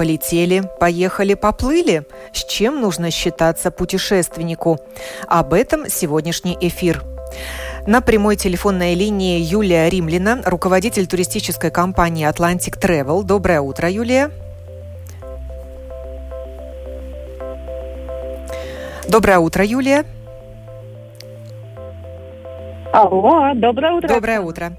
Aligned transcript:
Полетели, 0.00 0.62
поехали, 0.80 1.34
поплыли. 1.34 2.04
С 2.32 2.46
чем 2.46 2.80
нужно 2.80 3.10
считаться 3.10 3.70
путешественнику? 3.70 4.78
Об 5.28 5.52
этом 5.52 5.90
сегодняшний 5.90 6.56
эфир. 6.58 7.02
На 7.86 8.00
прямой 8.00 8.36
телефонной 8.36 8.94
линии 8.94 9.38
Юлия 9.40 9.90
Римлина, 9.90 10.40
руководитель 10.46 11.06
туристической 11.06 11.70
компании 11.70 12.26
Atlantic 12.26 12.80
Travel. 12.80 13.24
Доброе 13.24 13.60
утро, 13.60 13.90
Юлия. 13.90 14.30
Доброе 19.06 19.38
утро, 19.38 19.62
Юлия. 19.66 20.06
Алло, 22.94 23.52
доброе 23.54 23.92
утро. 23.92 24.08
Доброе 24.08 24.40
утро. 24.40 24.72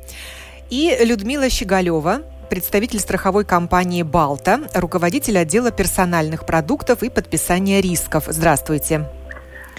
И 0.71 0.97
Людмила 1.03 1.47
Щеголева, 1.47 2.21
представитель 2.51 2.99
страховой 2.99 3.45
компании 3.45 4.03
«Балта», 4.03 4.59
руководитель 4.73 5.37
отдела 5.37 5.71
персональных 5.71 6.45
продуктов 6.45 7.01
и 7.01 7.09
подписания 7.09 7.79
рисков. 7.79 8.25
Здравствуйте. 8.27 9.07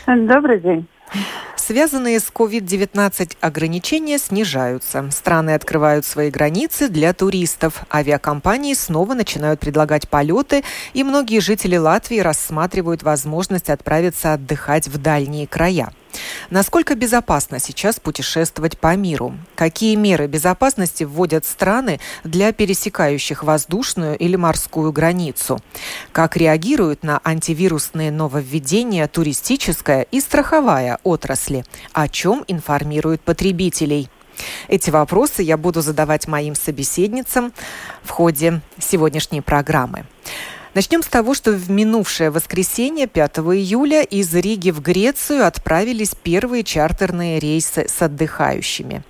Добрый 0.06 0.58
день. 0.58 0.88
Связанные 1.54 2.18
с 2.18 2.30
COVID-19 2.32 3.36
ограничения 3.42 4.16
снижаются. 4.16 5.10
Страны 5.10 5.50
открывают 5.50 6.06
свои 6.06 6.30
границы 6.30 6.88
для 6.88 7.12
туристов. 7.12 7.84
Авиакомпании 7.92 8.72
снова 8.72 9.12
начинают 9.12 9.60
предлагать 9.60 10.08
полеты, 10.08 10.64
и 10.94 11.04
многие 11.04 11.40
жители 11.40 11.76
Латвии 11.76 12.20
рассматривают 12.20 13.02
возможность 13.02 13.68
отправиться 13.68 14.32
отдыхать 14.32 14.88
в 14.88 14.96
дальние 14.96 15.46
края. 15.46 15.92
Насколько 16.50 16.94
безопасно 16.94 17.58
сейчас 17.58 17.98
путешествовать 17.98 18.78
по 18.78 18.94
миру? 18.96 19.34
Какие 19.54 19.96
меры 19.96 20.26
безопасности 20.26 21.04
вводят 21.04 21.44
страны 21.44 22.00
для 22.24 22.52
пересекающих 22.52 23.42
воздушную 23.42 24.18
или 24.18 24.36
морскую 24.36 24.92
границу? 24.92 25.58
Как 26.12 26.36
реагируют 26.36 27.02
на 27.02 27.20
антивирусные 27.24 28.10
нововведения 28.10 29.08
туристическая 29.08 30.02
и 30.02 30.20
страховая 30.20 30.98
отрасли? 31.02 31.64
О 31.92 32.08
чем 32.08 32.44
информируют 32.48 33.22
потребителей? 33.22 34.10
Эти 34.68 34.90
вопросы 34.90 35.42
я 35.42 35.56
буду 35.56 35.82
задавать 35.82 36.26
моим 36.26 36.54
собеседницам 36.54 37.52
в 38.02 38.10
ходе 38.10 38.60
сегодняшней 38.78 39.40
программы. 39.40 40.04
Начнем 40.74 41.02
с 41.02 41.06
того, 41.06 41.34
что 41.34 41.52
в 41.52 41.70
минувшее 41.70 42.30
воскресенье, 42.30 43.06
5 43.06 43.38
июля, 43.38 44.02
из 44.02 44.34
Риги 44.34 44.70
в 44.70 44.80
Грецию 44.80 45.46
отправились 45.46 46.14
первые 46.14 46.64
чартерные 46.64 47.38
рейсы 47.38 47.86
с 47.88 48.00
отдыхающими. 48.00 49.02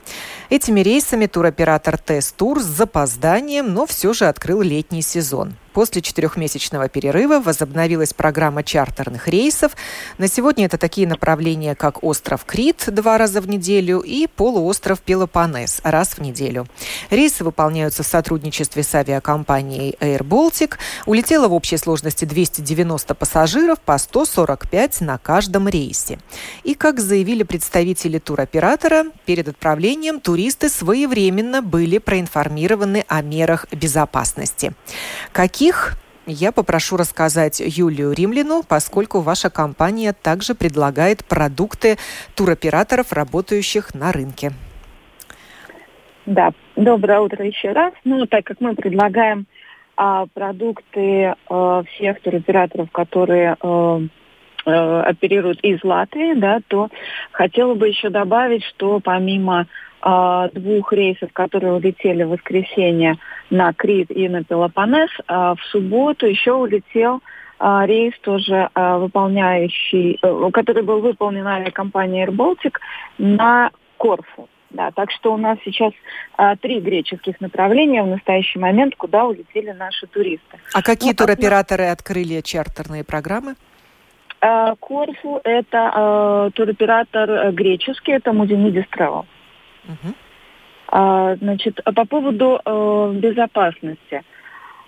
Этими 0.50 0.80
рейсами 0.80 1.26
туроператор 1.26 1.98
Тест-Тур 1.98 2.60
с 2.60 2.64
запозданием, 2.64 3.72
но 3.72 3.86
все 3.86 4.12
же 4.12 4.26
открыл 4.26 4.60
летний 4.60 5.02
сезон. 5.02 5.54
После 5.72 6.02
четырехмесячного 6.02 6.88
перерыва 6.88 7.40
возобновилась 7.40 8.12
программа 8.12 8.62
чартерных 8.62 9.26
рейсов. 9.28 9.72
На 10.18 10.28
сегодня 10.28 10.66
это 10.66 10.76
такие 10.76 11.06
направления, 11.06 11.74
как 11.74 12.04
остров 12.04 12.44
Крит 12.44 12.84
два 12.88 13.16
раза 13.16 13.40
в 13.40 13.48
неделю 13.48 14.00
и 14.00 14.26
полуостров 14.26 15.00
Пелопонес 15.00 15.80
раз 15.82 16.10
в 16.10 16.18
неделю. 16.20 16.66
Рейсы 17.10 17.42
выполняются 17.42 18.02
в 18.02 18.06
сотрудничестве 18.06 18.82
с 18.82 18.94
авиакомпанией 18.94 19.96
Air 20.00 20.22
Baltic. 20.22 20.74
Улетело 21.06 21.48
в 21.48 21.54
общей 21.54 21.78
сложности 21.78 22.26
290 22.26 23.14
пассажиров 23.14 23.80
по 23.80 23.96
145 23.96 25.00
на 25.00 25.16
каждом 25.18 25.68
рейсе. 25.68 26.18
И, 26.64 26.74
как 26.74 27.00
заявили 27.00 27.44
представители 27.44 28.18
туроператора, 28.18 29.04
перед 29.24 29.48
отправлением 29.48 30.20
туристы 30.20 30.68
своевременно 30.68 31.62
были 31.62 31.98
проинформированы 31.98 33.04
о 33.08 33.22
мерах 33.22 33.66
безопасности. 33.72 34.74
Какие 35.32 35.61
каких 35.62 35.96
я 36.26 36.50
попрошу 36.50 36.96
рассказать 36.96 37.60
Юлию 37.60 38.12
Римлину, 38.12 38.62
поскольку 38.68 39.20
ваша 39.20 39.48
компания 39.48 40.12
также 40.12 40.54
предлагает 40.56 41.24
продукты 41.24 41.98
туроператоров, 42.34 43.12
работающих 43.12 43.94
на 43.94 44.10
рынке. 44.12 44.50
Да, 46.26 46.50
доброе 46.74 47.20
утро 47.20 47.44
еще 47.44 47.70
раз. 47.70 47.92
Ну, 48.04 48.26
так 48.26 48.44
как 48.44 48.60
мы 48.60 48.74
предлагаем 48.74 49.46
а, 49.96 50.26
продукты 50.34 51.34
а, 51.48 51.82
всех 51.84 52.20
туроператоров, 52.22 52.90
которые 52.90 53.56
а, 53.60 54.00
а, 54.64 55.02
оперируют 55.02 55.60
из 55.62 55.82
Латвии, 55.84 56.34
да, 56.34 56.58
то 56.66 56.88
хотела 57.30 57.74
бы 57.74 57.88
еще 57.88 58.10
добавить, 58.10 58.64
что 58.64 58.98
помимо 58.98 59.66
а, 60.02 60.48
двух 60.48 60.92
рейсов, 60.92 61.32
которые 61.32 61.74
улетели 61.74 62.24
в 62.24 62.30
воскресенье 62.30 63.18
на 63.50 63.72
Крит 63.72 64.10
и 64.10 64.28
на 64.28 64.42
Пелопонес, 64.42 65.10
а, 65.28 65.54
в 65.54 65.60
субботу 65.70 66.26
еще 66.26 66.52
улетел 66.52 67.22
а, 67.58 67.86
рейс 67.86 68.12
тоже 68.22 68.68
выполняющий, 68.74 70.18
э, 70.20 70.50
который 70.52 70.82
был 70.82 71.00
выполнен 71.00 71.46
авиакомпанией 71.46 72.26
Air 72.26 72.34
Baltic 72.34 72.74
на 73.18 73.70
Корфу. 73.96 74.48
Да, 74.70 74.90
так 74.90 75.10
что 75.12 75.34
у 75.34 75.36
нас 75.36 75.58
сейчас 75.64 75.92
а, 76.36 76.56
три 76.56 76.80
греческих 76.80 77.40
направления 77.40 78.02
в 78.02 78.06
настоящий 78.06 78.58
момент, 78.58 78.96
куда 78.96 79.26
улетели 79.26 79.70
наши 79.70 80.06
туристы. 80.06 80.58
А 80.74 80.82
какие 80.82 81.10
ну, 81.10 81.16
туроператоры 81.16 81.84
от... 81.84 82.00
открыли 82.00 82.40
чартерные 82.40 83.04
программы? 83.04 83.54
Корфу 84.80 85.40
это 85.44 85.92
э, 85.94 86.50
туроператор 86.54 87.30
э, 87.30 87.52
греческий, 87.52 88.10
это 88.10 88.32
Мудинидис 88.32 88.86
Travel. 88.92 89.24
Угу. 89.86 90.14
А, 90.88 91.36
значит, 91.36 91.80
по 91.84 92.04
поводу 92.04 92.60
э, 92.64 93.12
безопасности. 93.14 94.22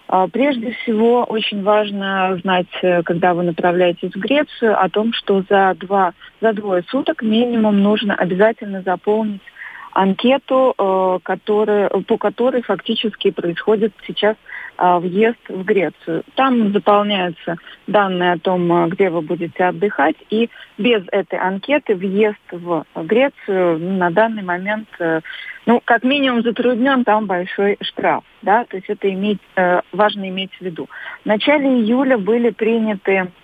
А, 0.07 0.29
прежде 0.29 0.73
всего, 0.73 1.25
очень 1.25 1.63
важно 1.63 2.39
знать, 2.43 2.69
э, 2.83 3.03
когда 3.03 3.33
вы 3.33 3.43
направляетесь 3.43 4.13
в 4.13 4.19
Грецию, 4.19 4.79
о 4.79 4.89
том, 4.91 5.13
что 5.15 5.43
за, 5.49 5.75
два, 5.81 6.13
за 6.41 6.53
двое 6.53 6.85
суток 6.89 7.23
минимум 7.23 7.83
нужно 7.83 8.15
обязательно 8.15 8.83
заполнить 8.83 9.41
анкету, 9.93 10.75
э, 10.77 11.19
который, 11.23 11.89
по 12.03 12.19
которой 12.19 12.63
фактически 12.63 13.31
происходит 13.31 13.95
сейчас 14.07 14.37
э, 14.37 14.54
въезд 14.79 15.39
в 15.49 15.65
Грецию. 15.65 16.25
Там 16.35 16.73
заполняются 16.73 17.57
данные 17.87 18.33
о 18.33 18.39
том, 18.39 18.71
э, 18.73 18.89
где 18.89 19.11
вы 19.11 19.21
будете 19.23 19.65
отдыхать, 19.65 20.17
и 20.31 20.51
без 20.79 21.03
этой 21.13 21.39
анкеты 21.39 21.95
въезд 21.95 22.41
в 22.51 22.85
Грецию 22.97 23.79
на 23.79 24.11
данный 24.11 24.43
момент, 24.43 24.89
ну, 25.67 25.81
как 25.85 26.03
минимум 26.03 26.43
затруднен, 26.43 27.05
там 27.05 27.27
большой 27.27 27.79
штраф, 27.81 28.25
да, 28.43 28.65
то 28.65 28.77
есть 28.77 28.89
это 28.89 29.09
иметь, 29.13 29.39
важно 29.93 30.29
иметь 30.29 30.53
в 30.59 30.61
виду. 30.61 30.89
В 31.23 31.27
начале 31.27 31.69
июля 31.81 32.19
были 32.19 32.51
приняты 32.51 33.15
Э, 33.15 33.44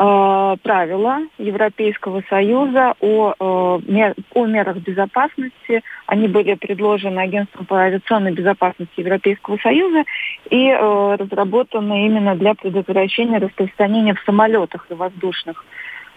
правила 0.00 1.18
Европейского 1.36 2.22
Союза 2.30 2.94
о, 3.00 3.34
э, 3.38 4.14
о 4.34 4.46
мерах 4.46 4.78
безопасности. 4.78 5.82
Они 6.06 6.26
были 6.26 6.54
предложены 6.54 7.20
Агентством 7.20 7.66
по 7.66 7.76
авиационной 7.76 8.32
безопасности 8.32 9.00
Европейского 9.00 9.58
Союза 9.58 10.04
и 10.48 10.68
э, 10.68 11.16
разработаны 11.16 12.06
именно 12.06 12.34
для 12.34 12.54
предотвращения 12.54 13.38
распространения 13.38 14.14
в 14.14 14.22
самолетах 14.24 14.86
и 14.88 14.94
воздушных 14.94 15.64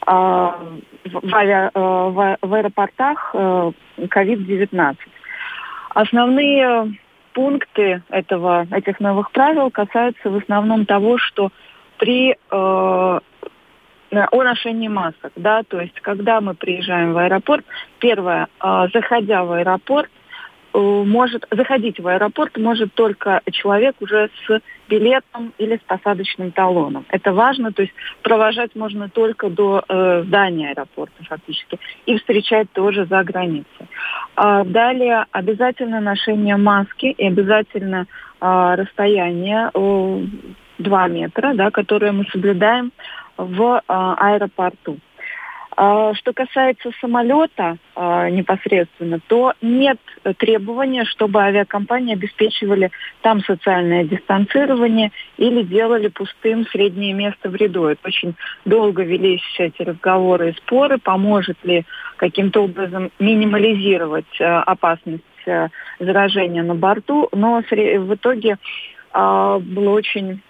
в, 0.06 1.34
авиа, 1.34 1.72
в, 1.74 2.38
в 2.42 2.54
аэропортах 2.54 3.34
COVID-19. 3.34 4.98
Основные 5.90 6.98
пункты 7.32 8.02
этого, 8.10 8.68
этих 8.72 9.00
новых 9.00 9.32
правил 9.32 9.72
касаются 9.72 10.30
в 10.30 10.36
основном 10.36 10.86
того, 10.86 11.18
что 11.18 11.52
при 12.00 12.36
Э, 12.52 13.20
о 14.20 14.44
ношении 14.44 14.88
масок, 14.88 15.32
да, 15.36 15.64
то 15.64 15.80
есть 15.80 16.00
когда 16.02 16.42
мы 16.42 16.54
приезжаем 16.54 17.14
в 17.14 17.18
аэропорт, 17.18 17.66
первое, 18.00 18.48
э, 18.62 18.88
заходя 18.94 19.44
в 19.44 19.52
аэропорт, 19.52 20.10
э, 20.74 20.78
может 20.80 21.46
заходить 21.52 22.00
в 22.00 22.08
аэропорт 22.08 22.58
может 22.58 22.94
только 22.94 23.42
человек 23.52 23.96
уже 24.00 24.30
с 24.46 24.62
билетом 24.90 25.54
или 25.58 25.78
с 25.78 25.82
посадочным 25.82 26.52
талоном. 26.52 27.06
Это 27.10 27.34
важно, 27.34 27.72
то 27.72 27.82
есть 27.82 27.94
провожать 28.22 28.76
можно 28.76 29.10
только 29.10 29.50
до 29.50 29.84
э, 29.88 30.24
здания 30.26 30.72
аэропорта 30.72 31.24
фактически 31.24 31.80
и 32.06 32.18
встречать 32.18 32.72
тоже 32.72 33.06
за 33.06 33.24
границей. 33.24 33.88
А 34.36 34.64
далее 34.64 35.26
обязательно 35.32 36.00
ношение 36.00 36.58
маски 36.58 37.06
и 37.06 37.28
обязательно 37.28 38.08
э, 38.42 38.76
расстояние 38.76 39.70
э, 39.74 40.26
2 40.80 41.08
метра, 41.08 41.54
да, 41.54 41.72
которое 41.72 42.12
мы 42.12 42.26
соблюдаем 42.32 42.92
в 43.38 43.82
аэропорту. 43.88 45.00
А, 45.76 46.14
что 46.14 46.34
касается 46.34 46.92
самолета 47.02 47.78
а, 47.96 48.30
непосредственно, 48.30 49.20
то 49.28 49.54
нет 49.62 50.00
требования, 50.38 51.06
чтобы 51.06 51.42
авиакомпании 51.42 52.14
обеспечивали 52.14 52.92
там 53.22 53.42
социальное 53.42 54.04
дистанцирование 54.04 55.12
или 55.38 55.64
делали 55.64 56.10
пустым 56.10 56.68
среднее 56.68 57.14
место 57.14 57.50
в 57.50 57.56
ряду. 57.56 57.86
Это 57.86 58.08
очень 58.08 58.36
долго 58.66 59.04
велись 59.04 59.42
эти 59.58 59.82
разговоры 59.82 60.52
и 60.52 60.58
споры, 60.58 60.98
поможет 60.98 61.58
ли 61.64 61.86
каким-то 62.18 62.64
образом 62.64 63.12
минимализировать 63.20 64.42
а, 64.42 64.62
опасность 64.64 65.24
заражения 66.00 66.64
на 66.64 66.74
борту, 66.74 67.28
но 67.34 67.62
в 67.62 68.14
итоге 68.14 68.58
было 69.14 69.90
очень 69.90 70.42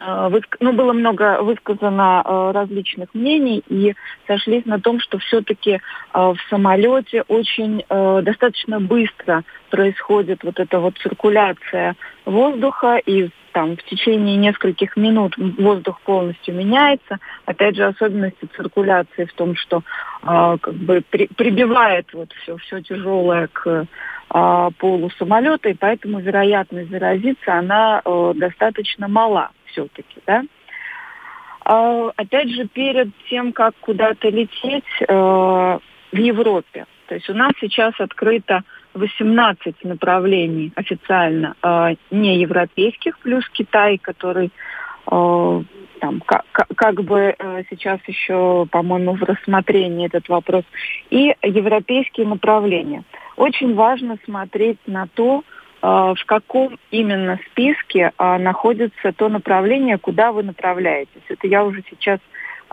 ну, 0.00 0.72
было 0.72 0.92
много 0.92 1.42
высказано 1.42 2.22
э, 2.24 2.50
различных 2.52 3.14
мнений 3.14 3.62
и 3.68 3.94
сошлись 4.26 4.64
на 4.66 4.80
том, 4.80 5.00
что 5.00 5.18
все-таки 5.18 5.72
э, 5.72 5.78
в 6.12 6.36
самолете 6.50 7.22
очень 7.28 7.84
достаточно 7.88 8.80
быстро 8.80 9.44
происходит 9.70 10.44
вот 10.44 10.58
эта 10.60 10.80
вот 10.80 10.96
циркуляция 10.98 11.96
воздуха 12.24 12.96
и 12.96 13.30
там 13.54 13.76
в 13.76 13.84
течение 13.84 14.36
нескольких 14.36 14.96
минут 14.96 15.36
воздух 15.36 16.00
полностью 16.00 16.54
меняется. 16.56 17.18
Опять 17.46 17.76
же, 17.76 17.84
особенности 17.84 18.48
циркуляции 18.56 19.24
в 19.24 19.32
том, 19.34 19.54
что 19.54 19.82
э, 20.22 20.56
как 20.60 20.74
бы 20.74 21.02
при, 21.08 21.28
прибивает 21.28 22.12
вот 22.12 22.32
все, 22.42 22.56
все 22.58 22.82
тяжелое 22.82 23.48
к 23.52 23.86
э, 24.32 24.70
полу 24.78 25.10
самолета, 25.18 25.68
и 25.68 25.74
поэтому 25.74 26.20
вероятность 26.20 26.90
заразиться, 26.90 27.54
она 27.54 28.02
э, 28.04 28.32
достаточно 28.36 29.08
мала 29.08 29.50
все-таки, 29.66 30.20
да. 30.26 30.42
А, 31.64 32.10
опять 32.16 32.50
же, 32.50 32.66
перед 32.68 33.08
тем, 33.30 33.52
как 33.52 33.74
куда-то 33.80 34.28
лететь 34.28 34.84
э, 35.00 35.12
в 35.12 36.16
Европе, 36.16 36.86
то 37.06 37.14
есть 37.14 37.28
у 37.30 37.34
нас 37.34 37.52
сейчас 37.60 37.94
открыто 37.98 38.62
18 38.94 39.84
направлений 39.84 40.72
официально 40.76 41.54
э, 41.62 41.94
не 42.10 42.38
европейских, 42.38 43.18
плюс 43.18 43.48
Китай, 43.50 43.98
который 43.98 44.50
э, 45.10 45.62
там, 46.00 46.20
как, 46.20 46.44
как 46.76 47.02
бы 47.02 47.34
э, 47.38 47.62
сейчас 47.70 48.00
еще, 48.06 48.66
по-моему, 48.70 49.14
в 49.16 49.22
рассмотрении 49.22 50.06
этот 50.06 50.28
вопрос, 50.28 50.64
и 51.10 51.34
европейские 51.42 52.26
направления. 52.26 53.04
Очень 53.36 53.74
важно 53.74 54.18
смотреть 54.24 54.78
на 54.86 55.06
то, 55.14 55.42
а, 55.86 56.14
в 56.14 56.24
каком 56.24 56.78
именно 56.90 57.38
списке 57.50 58.12
а, 58.16 58.38
находится 58.38 59.12
то 59.12 59.28
направление, 59.28 59.98
куда 59.98 60.32
вы 60.32 60.42
направляетесь. 60.42 61.20
Это 61.28 61.46
я 61.46 61.62
уже 61.62 61.82
сейчас 61.90 62.20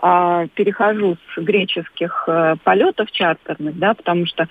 а, 0.04 0.48
перехожу 0.48 1.16
с 1.32 1.40
греческих 1.40 2.24
э, 2.26 2.56
полетов 2.64 3.08
чартерных, 3.12 3.78
да, 3.78 3.94
потому 3.94 4.26
что 4.26 4.48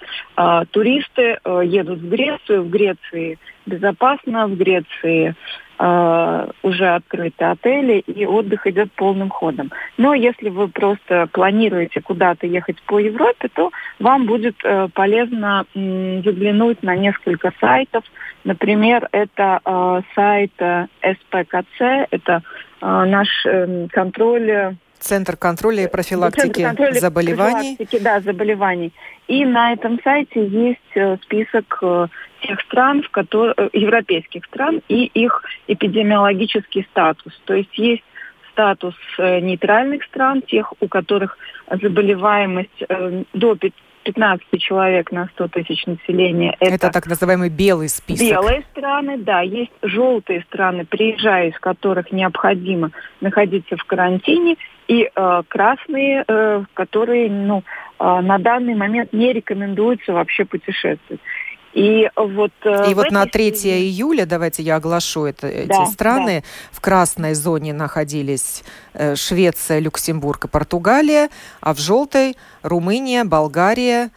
туристы 0.71 1.39
э, 1.43 1.61
едут 1.65 1.99
в 1.99 2.09
Грецию, 2.09 2.63
в 2.63 2.69
Греции 2.69 3.37
безопасно, 3.65 4.47
в 4.47 4.55
Греции 4.55 5.35
э, 5.77 6.47
уже 6.63 6.87
открыты 6.87 7.43
отели, 7.43 7.99
и 7.99 8.25
отдых 8.25 8.65
идет 8.65 8.93
полным 8.93 9.29
ходом. 9.29 9.71
Но 9.97 10.13
если 10.13 10.47
вы 10.47 10.69
просто 10.69 11.27
планируете 11.33 11.99
куда-то 11.99 12.47
ехать 12.47 12.81
по 12.83 12.99
Европе, 12.99 13.49
то 13.53 13.71
вам 13.99 14.27
будет 14.27 14.55
полезно 14.93 15.65
заглянуть 15.75 16.81
на 16.81 16.95
несколько 16.95 17.51
сайтов. 17.59 18.05
Например, 18.45 19.09
это 19.11 20.01
сайт 20.15 20.53
СПКЦ, 21.01 22.07
это 22.09 22.41
наш 22.79 23.27
э, 23.45 23.87
контроль 23.91 24.77
Центр 25.01 25.35
контроля 25.35 25.83
и 25.83 25.87
профилактики 25.87 26.61
Центр 26.61 26.67
контроля 26.67 26.99
заболеваний. 26.99 27.75
Профилактики, 27.75 28.03
да, 28.03 28.21
заболеваний. 28.21 28.93
И 29.27 29.45
на 29.45 29.73
этом 29.73 29.99
сайте 30.03 30.45
есть 30.45 30.79
э, 30.95 31.17
список 31.23 31.79
э, 31.81 32.07
тех 32.41 32.59
стран, 32.61 33.01
в 33.01 33.09
которых, 33.09 33.55
э, 33.57 33.69
европейских 33.73 34.45
стран 34.45 34.81
и 34.87 35.05
их 35.05 35.43
эпидемиологический 35.67 36.87
статус. 36.91 37.33
То 37.45 37.55
есть 37.55 37.77
есть 37.77 38.03
статус 38.51 38.95
нейтральных 39.17 40.03
стран, 40.03 40.41
тех, 40.41 40.73
у 40.81 40.87
которых 40.89 41.37
заболеваемость 41.69 42.83
до 43.33 43.55
15 44.03 44.61
человек 44.61 45.11
на 45.11 45.27
100 45.27 45.47
тысяч 45.49 45.85
населения. 45.85 46.55
Это, 46.59 46.75
это 46.75 46.91
так 46.91 47.07
называемый 47.07 47.49
белый 47.49 47.89
список. 47.89 48.27
Белые 48.27 48.63
страны, 48.71 49.17
да. 49.17 49.41
Есть 49.41 49.71
желтые 49.81 50.41
страны, 50.41 50.85
приезжая 50.85 51.49
из 51.49 51.59
которых 51.59 52.11
необходимо 52.11 52.91
находиться 53.19 53.77
в 53.77 53.83
карантине, 53.83 54.57
и 54.87 55.09
э, 55.13 55.41
красные, 55.47 56.23
э, 56.27 56.63
которые 56.73 57.29
ну, 57.29 57.63
э, 57.99 58.21
на 58.21 58.37
данный 58.37 58.75
момент 58.75 59.13
не 59.13 59.33
рекомендуется 59.33 60.13
вообще 60.13 60.45
путешествовать. 60.45 61.21
И 61.73 62.09
вот, 62.15 62.51
э, 62.63 62.91
и 62.91 62.93
вот 62.93 63.11
на 63.11 63.25
3 63.25 63.55
связи... 63.55 63.69
июля, 63.69 64.25
давайте 64.25 64.61
я 64.61 64.75
оглашу 64.75 65.25
это, 65.25 65.47
да, 65.47 65.53
эти 65.53 65.91
страны, 65.91 66.41
да. 66.41 66.47
в 66.71 66.81
красной 66.81 67.33
зоне 67.33 67.73
находились 67.73 68.63
э, 68.93 69.15
Швеция, 69.15 69.79
Люксембург 69.79 70.45
и 70.45 70.47
Португалия, 70.47 71.29
а 71.61 71.73
в 71.73 71.79
желтой 71.79 72.35
Румыния, 72.61 73.23
Болгария, 73.23 74.11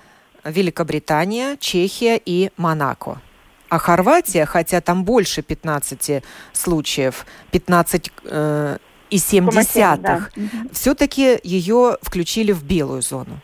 Великобритания, 0.44 1.56
Чехия 1.58 2.20
и 2.24 2.50
Монако. 2.56 3.20
А 3.68 3.78
Хорватия, 3.78 4.46
хотя 4.46 4.80
там 4.80 5.04
больше 5.04 5.42
15 5.42 6.22
случаев, 6.52 7.24
15 7.52 8.12
э, 8.24 8.76
и 9.14 9.18
7 9.18 9.48
десятых, 9.50 10.32
да. 10.34 10.42
все-таки 10.72 11.38
ее 11.44 11.96
включили 12.02 12.50
в 12.50 12.64
белую 12.64 13.00
зону. 13.00 13.38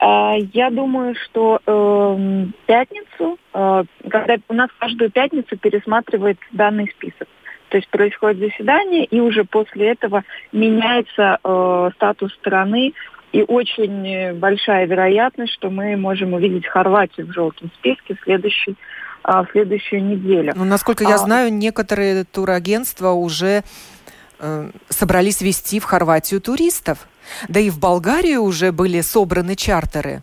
А, 0.00 0.34
я 0.52 0.70
думаю, 0.70 1.14
что 1.14 1.60
э, 1.64 2.46
пятницу, 2.66 3.38
э, 3.54 3.84
когда 4.10 4.36
у 4.48 4.54
нас 4.54 4.70
каждую 4.80 5.12
пятницу 5.12 5.56
пересматривает 5.56 6.38
данный 6.50 6.88
список. 6.96 7.28
То 7.68 7.76
есть 7.76 7.88
происходит 7.88 8.40
заседание, 8.40 9.04
и 9.04 9.20
уже 9.20 9.44
после 9.44 9.92
этого 9.92 10.24
меняется 10.50 11.38
э, 11.42 11.90
статус 11.94 12.32
страны, 12.34 12.94
и 13.32 13.44
очень 13.46 14.34
большая 14.34 14.86
вероятность, 14.86 15.52
что 15.54 15.70
мы 15.70 15.96
можем 15.96 16.34
увидеть 16.34 16.66
Хорватию 16.66 17.26
в 17.28 17.32
желтом 17.32 17.70
списке 17.78 18.14
в 18.14 18.24
следующий 18.24 18.76
а, 19.24 19.42
в 19.42 19.50
следующую 19.52 20.04
неделю. 20.04 20.52
Ну, 20.54 20.64
насколько 20.64 21.02
я 21.04 21.14
а, 21.14 21.18
знаю, 21.18 21.52
некоторые 21.52 22.24
турагентства 22.24 23.12
уже 23.12 23.64
э, 24.44 24.70
собрались 24.88 25.40
вести 25.40 25.80
в 25.80 25.84
Хорватию 25.84 26.40
туристов. 26.40 27.08
Да 27.48 27.60
и 27.60 27.70
в 27.70 27.78
Болгарию 27.80 28.42
уже 28.42 28.72
были 28.72 29.00
собраны 29.00 29.56
чартеры. 29.56 30.22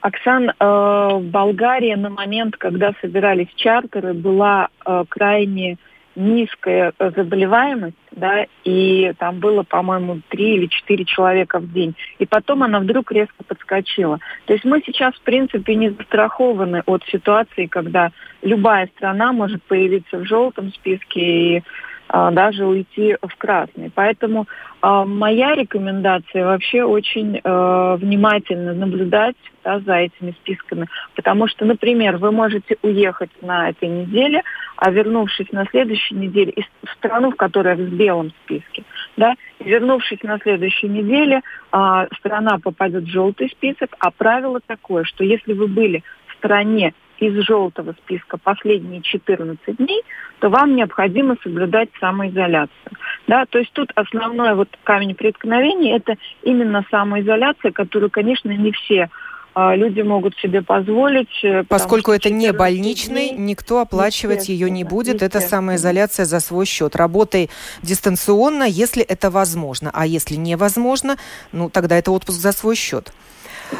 Оксан, 0.00 0.50
э, 0.50 1.18
Болгария 1.20 1.96
на 1.96 2.10
момент, 2.10 2.56
когда 2.56 2.92
собирались 3.00 3.48
чартеры, 3.56 4.12
была 4.12 4.68
э, 4.84 5.04
крайне 5.08 5.78
низкая 6.16 6.92
заболеваемость, 6.98 7.96
да, 8.12 8.46
и 8.64 9.12
там 9.18 9.38
было, 9.40 9.62
по-моему, 9.62 10.20
три 10.28 10.56
или 10.56 10.66
четыре 10.66 11.04
человека 11.04 11.58
в 11.58 11.72
день. 11.72 11.94
И 12.18 12.26
потом 12.26 12.62
она 12.62 12.80
вдруг 12.80 13.10
резко 13.12 13.42
подскочила. 13.46 14.18
То 14.46 14.52
есть 14.52 14.64
мы 14.64 14.82
сейчас, 14.86 15.14
в 15.14 15.22
принципе, 15.22 15.74
не 15.74 15.90
застрахованы 15.90 16.82
от 16.86 17.04
ситуации, 17.06 17.66
когда 17.66 18.10
любая 18.42 18.88
страна 18.96 19.32
может 19.32 19.62
появиться 19.64 20.18
в 20.18 20.24
желтом 20.24 20.72
списке 20.72 21.20
и 21.20 21.62
а, 22.08 22.30
даже 22.30 22.66
уйти 22.66 23.16
в 23.20 23.36
красный. 23.36 23.90
Поэтому 23.94 24.46
а, 24.80 25.04
моя 25.04 25.54
рекомендация 25.54 26.44
вообще 26.44 26.84
очень 26.84 27.40
а, 27.42 27.96
внимательно 27.96 28.74
наблюдать 28.74 29.36
да, 29.64 29.80
за 29.80 29.94
этими 29.94 30.32
списками, 30.32 30.86
потому 31.16 31.48
что, 31.48 31.64
например, 31.64 32.18
вы 32.18 32.30
можете 32.30 32.76
уехать 32.82 33.30
на 33.40 33.70
этой 33.70 33.88
неделе, 33.88 34.42
а 34.84 34.90
вернувшись 34.90 35.50
на 35.50 35.64
следующей 35.64 36.14
неделе 36.14 36.50
из, 36.50 36.64
в 36.84 36.92
страну, 36.98 37.30
в 37.30 37.36
которой 37.36 37.74
в 37.74 37.94
белом 37.94 38.32
списке, 38.42 38.84
да, 39.16 39.32
вернувшись 39.58 40.22
на 40.22 40.38
следующей 40.38 40.88
неделе, 40.88 41.40
а, 41.72 42.06
страна 42.18 42.58
попадет 42.62 43.04
в 43.04 43.10
желтый 43.10 43.48
список, 43.48 43.96
а 43.98 44.10
правило 44.10 44.60
такое, 44.66 45.04
что 45.04 45.24
если 45.24 45.54
вы 45.54 45.68
были 45.68 46.02
в 46.26 46.34
стране 46.34 46.92
из 47.18 47.32
желтого 47.46 47.92
списка 47.92 48.36
последние 48.36 49.00
14 49.00 49.58
дней, 49.78 50.02
то 50.40 50.50
вам 50.50 50.76
необходимо 50.76 51.36
соблюдать 51.42 51.88
самоизоляцию. 51.98 52.92
Да, 53.26 53.46
то 53.46 53.60
есть 53.60 53.72
тут 53.72 53.90
основной 53.94 54.54
вот 54.54 54.68
камень 54.84 55.14
преткновения– 55.14 55.96
это 55.96 56.16
именно 56.42 56.84
самоизоляция, 56.90 57.72
которую, 57.72 58.10
конечно, 58.10 58.50
не 58.50 58.72
все 58.72 59.08
люди 59.56 60.00
могут 60.00 60.36
себе 60.38 60.62
позволить. 60.62 61.44
Э, 61.44 61.64
Поскольку 61.64 62.12
это 62.12 62.30
не 62.30 62.52
больничный, 62.52 63.28
дней, 63.30 63.38
никто 63.38 63.80
оплачивать 63.80 64.48
ее 64.48 64.70
не 64.70 64.84
будет. 64.84 65.22
Это 65.22 65.40
самоизоляция 65.40 66.26
за 66.26 66.40
свой 66.40 66.66
счет. 66.66 66.96
Работай 66.96 67.50
дистанционно, 67.82 68.64
если 68.64 69.02
это 69.02 69.30
возможно. 69.30 69.90
А 69.92 70.06
если 70.06 70.34
невозможно, 70.34 71.16
ну 71.52 71.70
тогда 71.70 71.96
это 71.96 72.10
отпуск 72.10 72.40
за 72.40 72.52
свой 72.52 72.74
счет. 72.76 73.12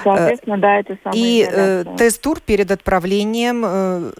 Соответственно, 0.02 0.58
да, 0.58 0.78
это 0.78 0.96
самое. 1.02 1.22
И 1.22 1.48
э, 1.50 1.84
тест-тур 1.96 2.40
перед 2.40 2.70
отправлением 2.70 3.62
э, 3.64 4.12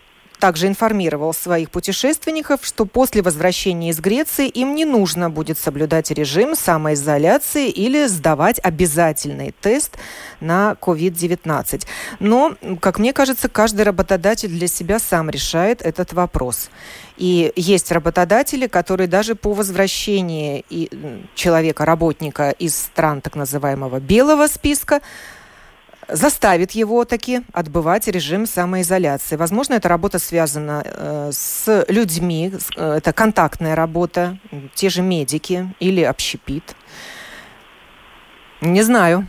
также 0.44 0.66
информировал 0.66 1.32
своих 1.32 1.70
путешественников, 1.70 2.66
что 2.66 2.84
после 2.84 3.22
возвращения 3.22 3.88
из 3.88 3.98
Греции 3.98 4.46
им 4.46 4.74
не 4.74 4.84
нужно 4.84 5.30
будет 5.30 5.56
соблюдать 5.58 6.10
режим 6.10 6.54
самоизоляции 6.54 7.70
или 7.70 8.04
сдавать 8.08 8.60
обязательный 8.62 9.54
тест 9.58 9.96
на 10.40 10.76
COVID-19. 10.78 11.86
Но, 12.20 12.56
как 12.80 12.98
мне 12.98 13.14
кажется, 13.14 13.48
каждый 13.48 13.86
работодатель 13.86 14.50
для 14.50 14.68
себя 14.68 14.98
сам 14.98 15.30
решает 15.30 15.80
этот 15.80 16.12
вопрос. 16.12 16.68
И 17.16 17.50
есть 17.56 17.90
работодатели, 17.90 18.66
которые 18.66 19.06
даже 19.06 19.36
по 19.36 19.54
возвращении 19.54 20.62
человека, 21.34 21.86
работника 21.86 22.50
из 22.50 22.76
стран 22.76 23.22
так 23.22 23.34
называемого 23.34 23.98
белого 23.98 24.46
списка, 24.48 25.00
заставит 26.08 26.72
его 26.72 27.04
таки 27.04 27.40
отбывать 27.52 28.08
режим 28.08 28.46
самоизоляции. 28.46 29.36
Возможно, 29.36 29.74
эта 29.74 29.88
работа 29.88 30.18
связана 30.18 30.82
э, 30.84 31.30
с 31.32 31.84
людьми, 31.88 32.52
э, 32.76 32.94
это 32.98 33.12
контактная 33.12 33.74
работа, 33.74 34.38
те 34.74 34.88
же 34.88 35.02
медики 35.02 35.74
или 35.80 36.02
общепит. 36.02 36.74
Не 38.60 38.82
знаю. 38.82 39.26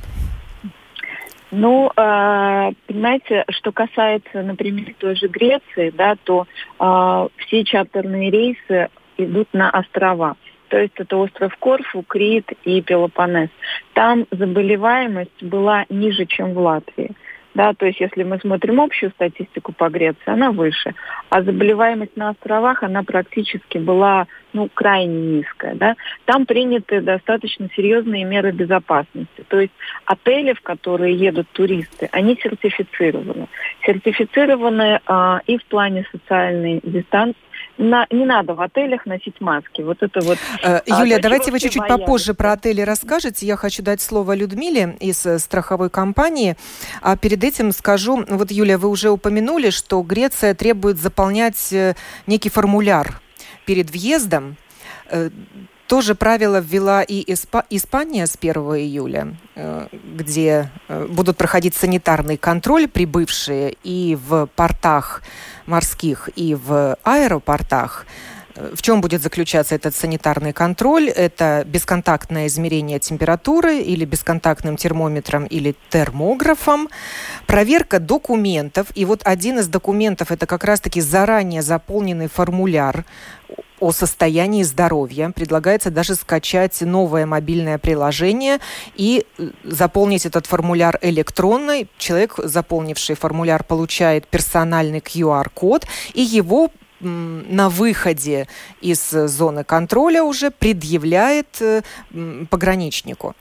Ну, 1.51 1.87
э, 1.95 2.71
понимаете, 2.87 3.45
что 3.49 3.71
касается, 3.71 4.41
например, 4.41 4.93
той 4.97 5.15
же 5.15 5.27
Греции, 5.27 5.89
да, 5.91 6.15
то 6.23 6.47
э, 6.79 7.27
все 7.37 7.63
чартерные 7.63 8.29
рейсы 8.29 8.89
идут 9.17 9.47
на 9.53 9.69
острова. 9.69 10.35
То 10.69 10.79
есть 10.79 10.93
это 10.97 11.17
остров 11.17 11.55
Корфу, 11.57 12.03
Крит 12.03 12.51
и 12.63 12.81
Пелопонес. 12.81 13.49
Там 13.93 14.25
заболеваемость 14.31 15.43
была 15.43 15.85
ниже, 15.89 16.25
чем 16.25 16.53
в 16.53 16.59
Латвии. 16.59 17.11
Да, 17.55 17.73
то 17.73 17.85
есть 17.85 18.01
если 18.01 18.23
мы 18.23 18.37
смотрим 18.39 18.81
общую 18.81 19.11
статистику 19.11 19.71
по 19.71 19.89
Греции, 19.89 20.19
она 20.25 20.51
выше. 20.51 20.93
А 21.29 21.41
заболеваемость 21.41 22.17
на 22.17 22.29
островах, 22.29 22.83
она 22.83 23.01
практически 23.01 23.77
была 23.77 24.27
ну, 24.51 24.69
крайне 24.73 25.37
низкая. 25.37 25.75
Да. 25.75 25.95
Там 26.25 26.45
приняты 26.45 26.99
достаточно 26.99 27.69
серьезные 27.73 28.25
меры 28.25 28.51
безопасности. 28.51 29.45
То 29.47 29.61
есть 29.61 29.73
отели, 30.05 30.51
в 30.51 30.61
которые 30.61 31.15
едут 31.15 31.47
туристы, 31.53 32.09
они 32.11 32.37
сертифицированы. 32.41 33.47
Сертифицированы 33.85 34.99
а, 35.05 35.39
и 35.47 35.57
в 35.57 35.63
плане 35.65 36.05
социальной 36.11 36.81
дистанции, 36.83 37.39
на, 37.77 38.07
не 38.09 38.25
надо 38.25 38.53
в 38.53 38.61
отелях 38.61 39.05
носить 39.05 39.39
маски. 39.41 39.81
Вот 39.81 40.01
это 40.01 40.19
вот. 40.21 40.37
Э, 40.63 40.79
а, 40.87 41.01
Юлия, 41.01 41.17
а, 41.17 41.21
давайте 41.21 41.51
вы 41.51 41.59
чуть-чуть 41.59 41.87
попозже 41.87 42.33
про 42.33 42.53
отели 42.53 42.81
расскажете. 42.81 43.45
Я 43.45 43.55
хочу 43.55 43.83
дать 43.83 44.01
слово 44.01 44.35
Людмиле 44.35 44.95
из 44.99 45.25
э, 45.25 45.39
страховой 45.39 45.89
компании. 45.89 46.55
А 47.01 47.17
перед 47.17 47.43
этим 47.43 47.71
скажу, 47.71 48.23
вот, 48.27 48.51
Юлия, 48.51 48.77
вы 48.77 48.89
уже 48.89 49.09
упомянули, 49.09 49.69
что 49.69 50.01
Греция 50.01 50.53
требует 50.53 50.97
заполнять 50.97 51.73
э, 51.73 51.95
некий 52.27 52.49
формуляр 52.49 53.21
перед 53.65 53.89
въездом. 53.89 54.57
Тоже 55.87 56.15
правило 56.15 56.59
ввела 56.59 57.03
и 57.03 57.23
Испа- 57.31 57.65
Испания 57.69 58.25
с 58.25 58.35
1 58.35 58.55
июля, 58.75 59.35
где 59.91 60.71
будут 61.09 61.37
проходить 61.37 61.75
санитарный 61.75 62.37
контроль 62.37 62.87
прибывшие 62.87 63.77
и 63.83 64.15
в 64.15 64.47
портах 64.55 65.21
морских 65.67 66.29
и 66.35 66.55
в 66.55 66.97
аэропортах. 67.03 68.05
В 68.55 68.81
чем 68.81 69.01
будет 69.01 69.21
заключаться 69.21 69.75
этот 69.75 69.93
санитарный 69.95 70.53
контроль? 70.53 71.09
Это 71.09 71.63
бесконтактное 71.67 72.47
измерение 72.47 72.99
температуры 72.99 73.79
или 73.79 74.05
бесконтактным 74.05 74.77
термометром 74.77 75.45
или 75.45 75.75
термографом, 75.89 76.87
проверка 77.47 77.99
документов. 77.99 78.87
И 78.95 79.03
вот 79.03 79.21
один 79.25 79.59
из 79.59 79.67
документов– 79.67 80.31
это 80.31 80.45
как 80.45 80.63
раз-таки 80.63 81.01
заранее 81.01 81.61
заполненный 81.61 82.29
формуляр 82.29 83.03
о 83.81 83.91
состоянии 83.91 84.63
здоровья. 84.63 85.31
Предлагается 85.35 85.91
даже 85.91 86.15
скачать 86.15 86.79
новое 86.79 87.25
мобильное 87.25 87.77
приложение 87.77 88.59
и 88.95 89.25
э, 89.37 89.49
заполнить 89.65 90.25
этот 90.25 90.45
формуляр 90.45 90.97
электронный. 91.01 91.89
Человек, 91.97 92.35
заполнивший 92.37 93.15
формуляр, 93.15 93.65
получает 93.65 94.27
персональный 94.27 94.99
QR-код, 94.99 95.85
и 96.13 96.21
его 96.21 96.71
на 96.99 97.69
выходе 97.69 98.47
из 98.81 99.09
зоны 99.09 99.63
контроля 99.63 100.23
уже 100.23 100.51
предъявляет 100.51 101.61
э, 101.61 101.81
пограничнику. 102.49 103.35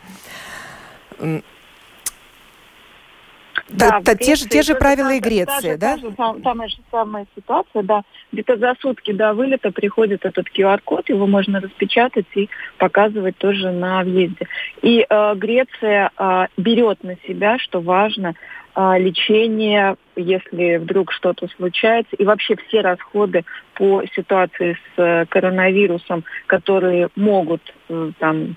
Да, 3.77 4.01
да, 4.01 4.15
те, 4.15 4.37
же, 4.37 4.49
те 4.49 4.63
же 4.63 4.75
правила 4.75 5.13
и 5.13 5.21
Греции, 5.21 5.77
да? 5.77 5.97
Та, 6.17 6.35
самая 6.43 6.69
же 6.69 6.77
самая 6.91 7.27
ситуация, 7.35 7.83
да. 7.83 8.03
Где-то 8.33 8.57
за 8.57 8.75
сутки 8.81 9.13
до 9.13 9.35
вылета 9.35 9.71
приходит 9.73 10.25
этот 10.25 10.47
QR-код, 10.49 11.09
его 11.09 11.27
можно 11.27 11.61
распечатать 11.61 12.27
и 12.35 12.49
показывать 12.79 13.37
тоже 13.39 13.71
на 13.71 14.03
въезде. 14.03 14.47
И 14.83 15.05
э, 15.09 15.35
Греция 15.35 16.11
э, 16.17 16.47
берет 16.57 17.03
на 17.03 17.17
себя, 17.27 17.59
что 17.59 17.81
важно, 17.81 18.35
э, 18.77 18.99
лечение, 18.99 19.97
если 20.17 20.77
вдруг 20.77 21.13
что-то 21.13 21.49
случается, 21.57 22.15
и 22.17 22.25
вообще 22.25 22.57
все 22.69 22.81
расходы 22.81 23.45
по 23.75 24.05
ситуации 24.15 24.75
с 24.75 25.01
э, 25.01 25.27
коронавирусом, 25.27 26.25
которые 26.47 27.09
могут 27.17 27.63
э, 27.89 28.13
там 28.19 28.57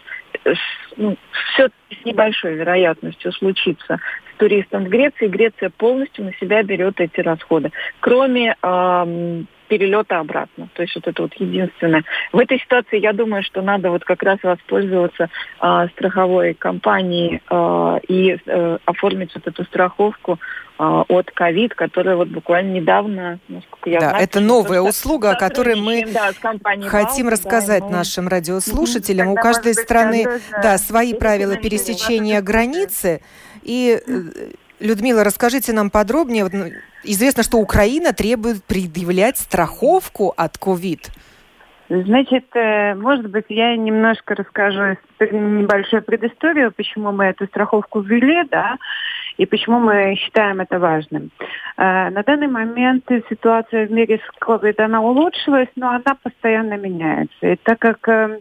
ну, 0.96 1.18
все 1.32 1.70
с 1.92 2.06
небольшой 2.06 2.56
вероятностью 2.56 3.32
случиться 3.32 4.00
с 4.38 4.40
туристом 4.40 4.86
в 4.86 4.90
Греции. 4.90 5.28
Греция 5.28 5.70
полностью 5.70 6.26
на 6.26 6.34
себя 6.34 6.64
берет 6.64 7.00
эти 7.00 7.20
расходы, 7.20 7.72
кроме 8.00 8.56
э, 8.62 9.44
перелета 9.68 10.20
обратно. 10.20 10.70
То 10.74 10.82
есть 10.84 10.96
вот 10.96 11.08
это 11.08 11.24
вот 11.24 11.34
единственное. 11.36 12.04
В 12.32 12.40
этой 12.40 12.60
ситуации 12.60 13.00
я 13.00 13.14
думаю, 13.14 13.44
что 13.44 13.62
надо 13.62 13.90
вот 13.90 14.04
как 14.04 14.24
раз 14.24 14.40
воспользоваться 14.42 15.30
э, 15.62 15.88
страховой 15.94 16.54
компанией 16.54 17.42
э, 17.50 18.00
и 18.08 18.38
э, 18.46 18.78
оформить 18.86 19.34
вот 19.36 19.48
эту 19.48 19.64
страховку 19.66 20.40
э, 20.80 20.84
от 20.84 21.32
ковид, 21.32 21.76
которая 21.76 22.16
вот 22.16 22.30
буквально 22.30 22.74
недавно, 22.74 23.40
насколько 23.48 23.90
я 23.90 24.00
да, 24.00 24.10
знаю... 24.10 24.24
это 24.24 24.40
новая 24.40 24.82
услуга, 24.82 25.32
о 25.32 25.36
которой 25.36 25.76
мы 25.76 26.06
да, 26.06 26.32
хотим 26.88 27.26
Балка, 27.26 27.32
рассказать 27.32 27.84
да, 27.84 27.90
нашим 27.90 28.28
радиослушателям. 28.28 29.30
У 29.30 29.36
каждой 29.36 29.74
страны 29.74 30.26
да, 30.52 30.78
свои 30.78 31.14
правила 31.14 31.56
пересечения 31.58 32.42
границы. 32.42 33.22
И 33.64 34.00
э, 34.06 34.22
Людмила, 34.80 35.24
расскажите 35.24 35.74
нам 35.74 35.90
подробнее. 35.90 36.48
Ну, 36.52 36.66
известно, 37.04 37.44
что 37.44 37.58
Украина 37.58 38.14
требует 38.14 38.64
предъявлять 38.64 39.38
страховку 39.38 40.34
от 40.36 40.58
ковид. 40.58 41.10
Значит, 41.90 42.46
э, 42.54 42.96
может 42.96 43.30
быть, 43.30 43.46
я 43.48 43.76
немножко 43.78 44.36
расскажу 44.36 44.98
небольшую 45.22 46.04
предысторию, 46.04 46.74
почему 46.76 47.14
мы 47.14 47.26
эту 47.26 47.46
страховку 47.48 48.02
ввели, 48.02 48.44
да, 48.52 48.76
и 49.38 49.46
почему 49.46 49.80
мы 49.80 50.16
считаем 50.16 50.60
это 50.60 50.80
важным. 50.80 51.32
Э, 51.78 52.10
на 52.10 52.24
данный 52.24 52.48
момент 52.48 53.06
ситуация 53.30 53.88
в 53.88 53.92
мире 53.92 54.20
с 54.20 54.44
COVID, 54.44 54.82
она 54.82 55.02
улучшилась, 55.02 55.70
но 55.78 55.92
она 55.92 56.18
постоянно 56.22 56.74
меняется. 56.74 57.48
И 57.48 57.56
так 57.56 57.80
как 57.80 58.06
э, 58.10 58.38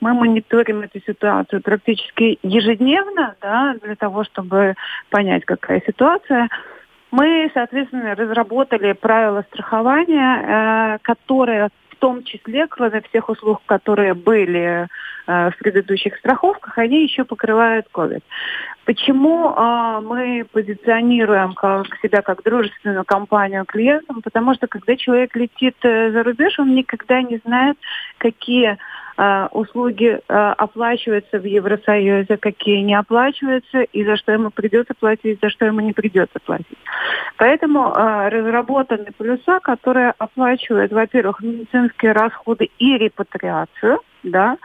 мы 0.00 0.14
мониторим 0.14 0.80
эту 0.80 1.00
ситуацию 1.00 1.62
практически 1.62 2.38
ежедневно, 2.42 3.36
да, 3.40 3.74
для 3.82 3.96
того, 3.96 4.24
чтобы 4.24 4.74
понять, 5.10 5.44
какая 5.44 5.82
ситуация. 5.86 6.48
Мы, 7.10 7.50
соответственно, 7.54 8.14
разработали 8.14 8.92
правила 8.92 9.44
страхования, 9.50 10.94
э, 10.94 10.98
которые 11.02 11.68
в 11.90 11.96
том 12.00 12.24
числе, 12.24 12.66
кроме 12.66 13.02
всех 13.02 13.28
услуг, 13.28 13.60
которые 13.66 14.14
были 14.14 14.86
э, 15.26 15.50
в 15.50 15.58
предыдущих 15.58 16.16
страховках, 16.16 16.78
они 16.78 17.02
еще 17.02 17.24
покрывают 17.24 17.86
COVID. 17.92 18.22
Почему 18.86 19.50
э, 19.50 20.00
мы 20.00 20.46
позиционируем 20.50 21.52
как, 21.52 21.86
себя 22.00 22.22
как 22.22 22.42
дружественную 22.42 23.04
компанию 23.04 23.66
клиентам? 23.66 24.22
Потому 24.22 24.54
что 24.54 24.66
когда 24.66 24.96
человек 24.96 25.36
летит 25.36 25.76
э, 25.82 26.10
за 26.12 26.22
рубеж, 26.22 26.58
он 26.58 26.74
никогда 26.74 27.20
не 27.20 27.38
знает, 27.44 27.76
какие 28.16 28.78
услуги 29.52 30.06
э, 30.06 30.34
оплачиваются 30.56 31.38
в 31.38 31.44
Евросоюзе, 31.44 32.36
какие 32.36 32.80
не 32.82 32.94
оплачиваются, 32.94 33.82
и 33.82 34.04
за 34.04 34.16
что 34.16 34.32
ему 34.32 34.50
придется 34.50 34.94
платить, 34.98 35.40
за 35.42 35.50
что 35.50 35.66
ему 35.66 35.80
не 35.80 35.92
придется 35.92 36.38
платить. 36.44 36.78
Поэтому 37.36 37.88
э, 37.88 38.28
разработаны 38.28 39.08
плюса, 39.16 39.60
которые 39.60 40.14
оплачивают, 40.18 40.92
во-первых, 40.92 41.40
медицинские 41.40 42.12
расходы 42.12 42.70
и 42.78 42.96
репатриацию, 42.96 44.00
да, 44.22 44.56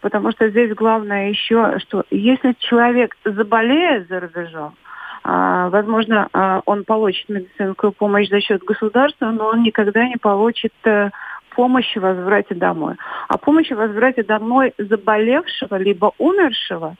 потому 0.00 0.30
что 0.32 0.48
здесь 0.48 0.74
главное 0.74 1.30
еще, 1.30 1.78
что 1.80 2.04
если 2.10 2.54
человек 2.58 3.16
заболеет 3.24 4.08
за 4.08 4.20
рубежом, 4.20 4.74
возможно, 5.24 6.28
он 6.66 6.84
получит 6.84 7.30
медицинскую 7.30 7.92
помощь 7.92 8.28
за 8.28 8.40
счет 8.42 8.62
государства, 8.62 9.30
но 9.30 9.46
он 9.46 9.62
никогда 9.62 10.06
не 10.06 10.16
получит 10.16 10.74
помощи 11.54 11.98
в 11.98 12.02
возврате 12.02 12.54
домой. 12.54 12.94
А 13.28 13.38
помощи 13.38 13.72
в 13.72 13.76
возврате 13.76 14.22
домой 14.22 14.74
заболевшего 14.78 15.76
либо 15.76 16.12
умершего 16.18 16.96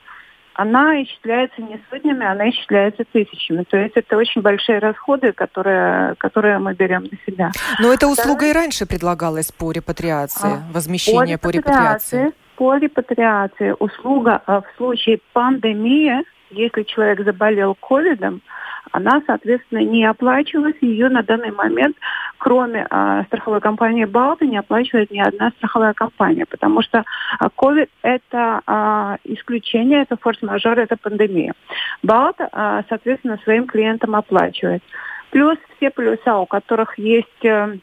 она 0.55 1.03
исчисляется 1.03 1.61
не 1.61 1.79
сотнями, 1.89 2.25
она 2.25 2.49
исчисляется 2.49 3.03
тысячами. 3.11 3.63
То 3.63 3.77
есть 3.77 3.95
это 3.95 4.15
очень 4.17 4.41
большие 4.41 4.79
расходы, 4.79 5.33
которые, 5.33 6.15
которые 6.15 6.59
мы 6.59 6.73
берем 6.73 7.03
на 7.03 7.17
себя. 7.25 7.51
Но 7.79 7.93
эта 7.93 8.07
услуга 8.07 8.37
Второе... 8.37 8.51
и 8.51 8.53
раньше 8.53 8.85
предлагалась 8.85 9.51
по 9.51 9.71
репатриации, 9.71 10.53
а, 10.53 10.73
возмещение 10.73 11.37
по 11.37 11.49
репатриации. 11.49 12.31
По 12.55 12.77
репатриации 12.77 13.75
услуга 13.77 14.41
а, 14.45 14.61
в 14.61 14.65
случае 14.77 15.19
пандемии, 15.33 16.23
если 16.55 16.83
человек 16.83 17.23
заболел 17.23 17.75
ковидом, 17.75 18.41
она, 18.91 19.21
соответственно, 19.25 19.79
не 19.79 20.05
оплачивалась. 20.05 20.75
Ее 20.79 21.09
на 21.09 21.21
данный 21.21 21.51
момент, 21.51 21.97
кроме 22.37 22.87
э, 22.89 23.23
страховой 23.27 23.59
компании 23.59 24.05
«Балта», 24.05 24.45
не 24.45 24.57
оплачивает 24.57 25.11
ни 25.11 25.19
одна 25.19 25.49
страховая 25.57 25.93
компания, 25.93 26.45
потому 26.45 26.81
что 26.81 27.03
COVID– 27.41 27.89
это 28.03 28.61
э, 28.65 29.17
исключение, 29.25 30.03
это 30.03 30.15
форс-мажор, 30.17 30.79
это 30.79 30.95
пандемия. 30.95 31.53
«Балта», 32.03 32.49
э, 32.51 32.83
соответственно, 32.87 33.37
своим 33.43 33.67
клиентам 33.67 34.15
оплачивает. 34.15 34.83
Плюс 35.35 35.57
все 35.75 35.89
плюса, 35.89 36.37
у 36.37 36.45
которых 36.45 36.97
есть 36.97 37.43
э, 37.43 37.77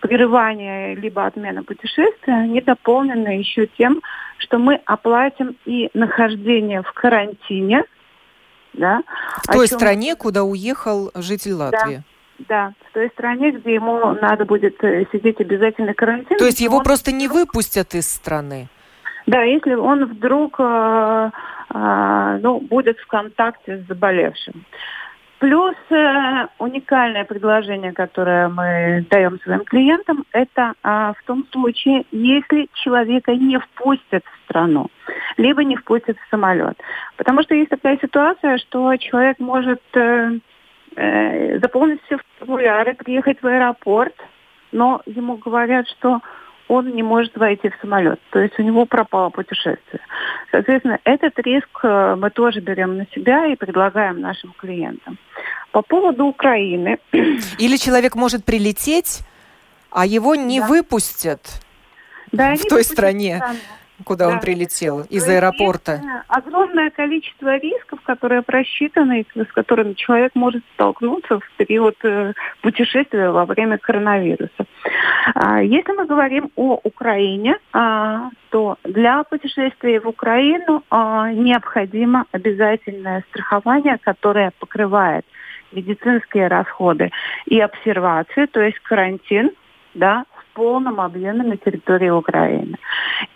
прерывание 0.00 0.94
либо 0.94 1.26
отмена 1.26 1.62
путешествия, 1.62 2.32
они 2.32 2.62
дополнены 2.62 3.38
еще 3.38 3.66
тем, 3.66 4.00
что 4.38 4.56
мы 4.56 4.80
оплатим 4.86 5.56
и 5.66 5.90
нахождение 5.92 6.80
в 6.82 6.90
карантине– 6.92 7.84
да? 8.76 9.02
В 9.42 9.52
той 9.52 9.68
чем... 9.68 9.78
стране, 9.78 10.16
куда 10.16 10.42
уехал 10.42 11.10
житель 11.14 11.52
Латвии. 11.52 11.96
Да. 11.96 12.02
Да, 12.48 12.72
в 12.90 12.92
той 12.94 13.08
стране, 13.10 13.52
где 13.52 13.74
ему 13.74 14.12
надо 14.14 14.44
будет 14.44 14.82
э, 14.82 15.06
сидеть 15.12 15.40
обязательно 15.40 15.94
карантин. 15.94 16.36
То 16.36 16.46
есть 16.46 16.60
его 16.60 16.78
он... 16.78 16.82
просто 16.82 17.12
не 17.12 17.28
выпустят 17.28 17.94
из 17.94 18.12
страны? 18.12 18.68
Да, 19.26 19.42
если 19.42 19.74
он 19.74 20.04
вдруг 20.06 20.56
э, 20.58 21.30
э, 21.72 22.38
ну, 22.42 22.58
будет 22.58 22.98
в 22.98 23.06
контакте 23.06 23.78
с 23.78 23.86
заболевшим. 23.86 24.64
Плюс 25.44 25.74
э, 25.90 26.46
уникальное 26.58 27.26
предложение, 27.26 27.92
которое 27.92 28.48
мы 28.48 29.04
даем 29.10 29.38
своим 29.40 29.62
клиентам, 29.64 30.24
это 30.32 30.72
э, 30.82 31.12
в 31.18 31.26
том 31.26 31.46
случае, 31.52 32.06
если 32.12 32.70
человека 32.72 33.34
не 33.34 33.58
впустят 33.58 34.24
в 34.24 34.44
страну, 34.48 34.86
либо 35.36 35.62
не 35.62 35.76
впустят 35.76 36.16
в 36.16 36.30
самолет. 36.30 36.82
Потому 37.18 37.42
что 37.42 37.54
есть 37.54 37.68
такая 37.68 37.98
ситуация, 37.98 38.56
что 38.56 38.96
человек 38.96 39.38
может 39.38 39.82
э, 39.92 40.38
э, 40.96 41.58
заполнить 41.58 42.00
все 42.06 42.16
формуляры, 42.38 42.94
приехать 42.94 43.42
в 43.42 43.46
аэропорт, 43.46 44.14
но 44.72 45.02
ему 45.04 45.36
говорят, 45.36 45.86
что 45.88 46.22
он 46.68 46.94
не 46.94 47.02
может 47.02 47.36
войти 47.36 47.68
в 47.68 47.74
самолет. 47.80 48.20
То 48.30 48.40
есть 48.40 48.58
у 48.58 48.62
него 48.62 48.86
пропало 48.86 49.30
путешествие. 49.30 50.00
Соответственно, 50.50 50.98
этот 51.04 51.38
риск 51.38 51.68
э, 51.82 52.16
мы 52.16 52.30
тоже 52.30 52.60
берем 52.60 52.96
на 52.96 53.06
себя 53.14 53.46
и 53.46 53.56
предлагаем 53.56 54.20
нашим 54.20 54.52
клиентам. 54.56 55.18
По 55.72 55.82
поводу 55.82 56.24
Украины. 56.24 56.98
Или 57.58 57.76
человек 57.76 58.14
может 58.14 58.44
прилететь, 58.44 59.20
а 59.90 60.06
его 60.06 60.34
не 60.34 60.60
да. 60.60 60.66
выпустят 60.66 61.60
да, 62.32 62.54
в 62.54 62.62
той 62.62 62.84
стране. 62.84 63.36
Страну 63.36 63.58
куда 64.04 64.26
да. 64.26 64.32
он 64.32 64.40
прилетел 64.40 65.02
из 65.02 65.28
аэропорта? 65.28 66.00
огромное 66.28 66.90
количество 66.90 67.56
рисков, 67.56 68.00
которые 68.02 68.42
просчитаны, 68.42 69.24
с 69.34 69.52
которыми 69.52 69.92
человек 69.94 70.32
может 70.34 70.62
столкнуться 70.74 71.38
в 71.38 71.56
период 71.56 71.96
э, 72.02 72.32
путешествия 72.60 73.30
во 73.30 73.44
время 73.44 73.78
коронавируса. 73.78 74.66
А, 75.34 75.62
если 75.62 75.92
мы 75.92 76.06
говорим 76.06 76.50
о 76.56 76.80
Украине, 76.82 77.56
а, 77.72 78.30
то 78.50 78.76
для 78.84 79.22
путешествия 79.24 80.00
в 80.00 80.08
Украину 80.08 80.82
а, 80.90 81.30
необходимо 81.32 82.26
обязательное 82.32 83.24
страхование, 83.30 83.98
которое 83.98 84.52
покрывает 84.58 85.24
медицинские 85.72 86.48
расходы 86.48 87.10
и 87.46 87.60
обсервации, 87.60 88.46
то 88.46 88.60
есть 88.60 88.78
карантин, 88.80 89.50
да, 89.94 90.24
полном 90.54 91.00
объеме 91.00 91.42
на 91.42 91.56
территории 91.56 92.10
Украины. 92.10 92.76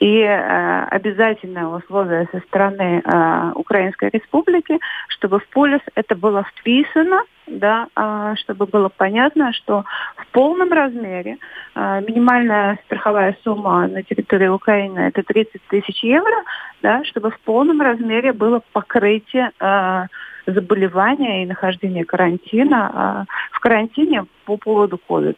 И 0.00 0.20
э, 0.20 0.84
обязательное 0.90 1.66
условие 1.66 2.28
со 2.32 2.40
стороны 2.40 3.02
э, 3.04 3.52
Украинской 3.54 4.10
Республики, 4.12 4.78
чтобы 5.08 5.38
в 5.38 5.48
полис 5.48 5.80
это 5.94 6.14
было 6.14 6.44
вписано, 6.44 7.22
да, 7.46 7.88
э, 7.96 8.34
чтобы 8.38 8.66
было 8.66 8.88
понятно, 8.88 9.52
что 9.52 9.84
в 10.16 10.26
полном 10.28 10.72
размере 10.72 11.38
э, 11.74 12.00
минимальная 12.06 12.78
страховая 12.86 13.36
сумма 13.44 13.88
на 13.88 14.02
территории 14.02 14.48
Украины 14.48 15.00
это 15.00 15.22
30 15.22 15.60
тысяч 15.68 16.02
евро, 16.02 16.44
да, 16.82 17.04
чтобы 17.04 17.30
в 17.30 17.40
полном 17.40 17.80
размере 17.80 18.32
было 18.32 18.62
покрытие 18.72 19.50
э, 19.60 20.06
заболевания 20.46 21.42
и 21.42 21.46
нахождения 21.46 22.04
карантина 22.04 23.26
э, 23.28 23.32
в 23.52 23.60
карантине 23.60 24.24
по 24.44 24.56
поводу 24.56 25.00
COVID. 25.08 25.36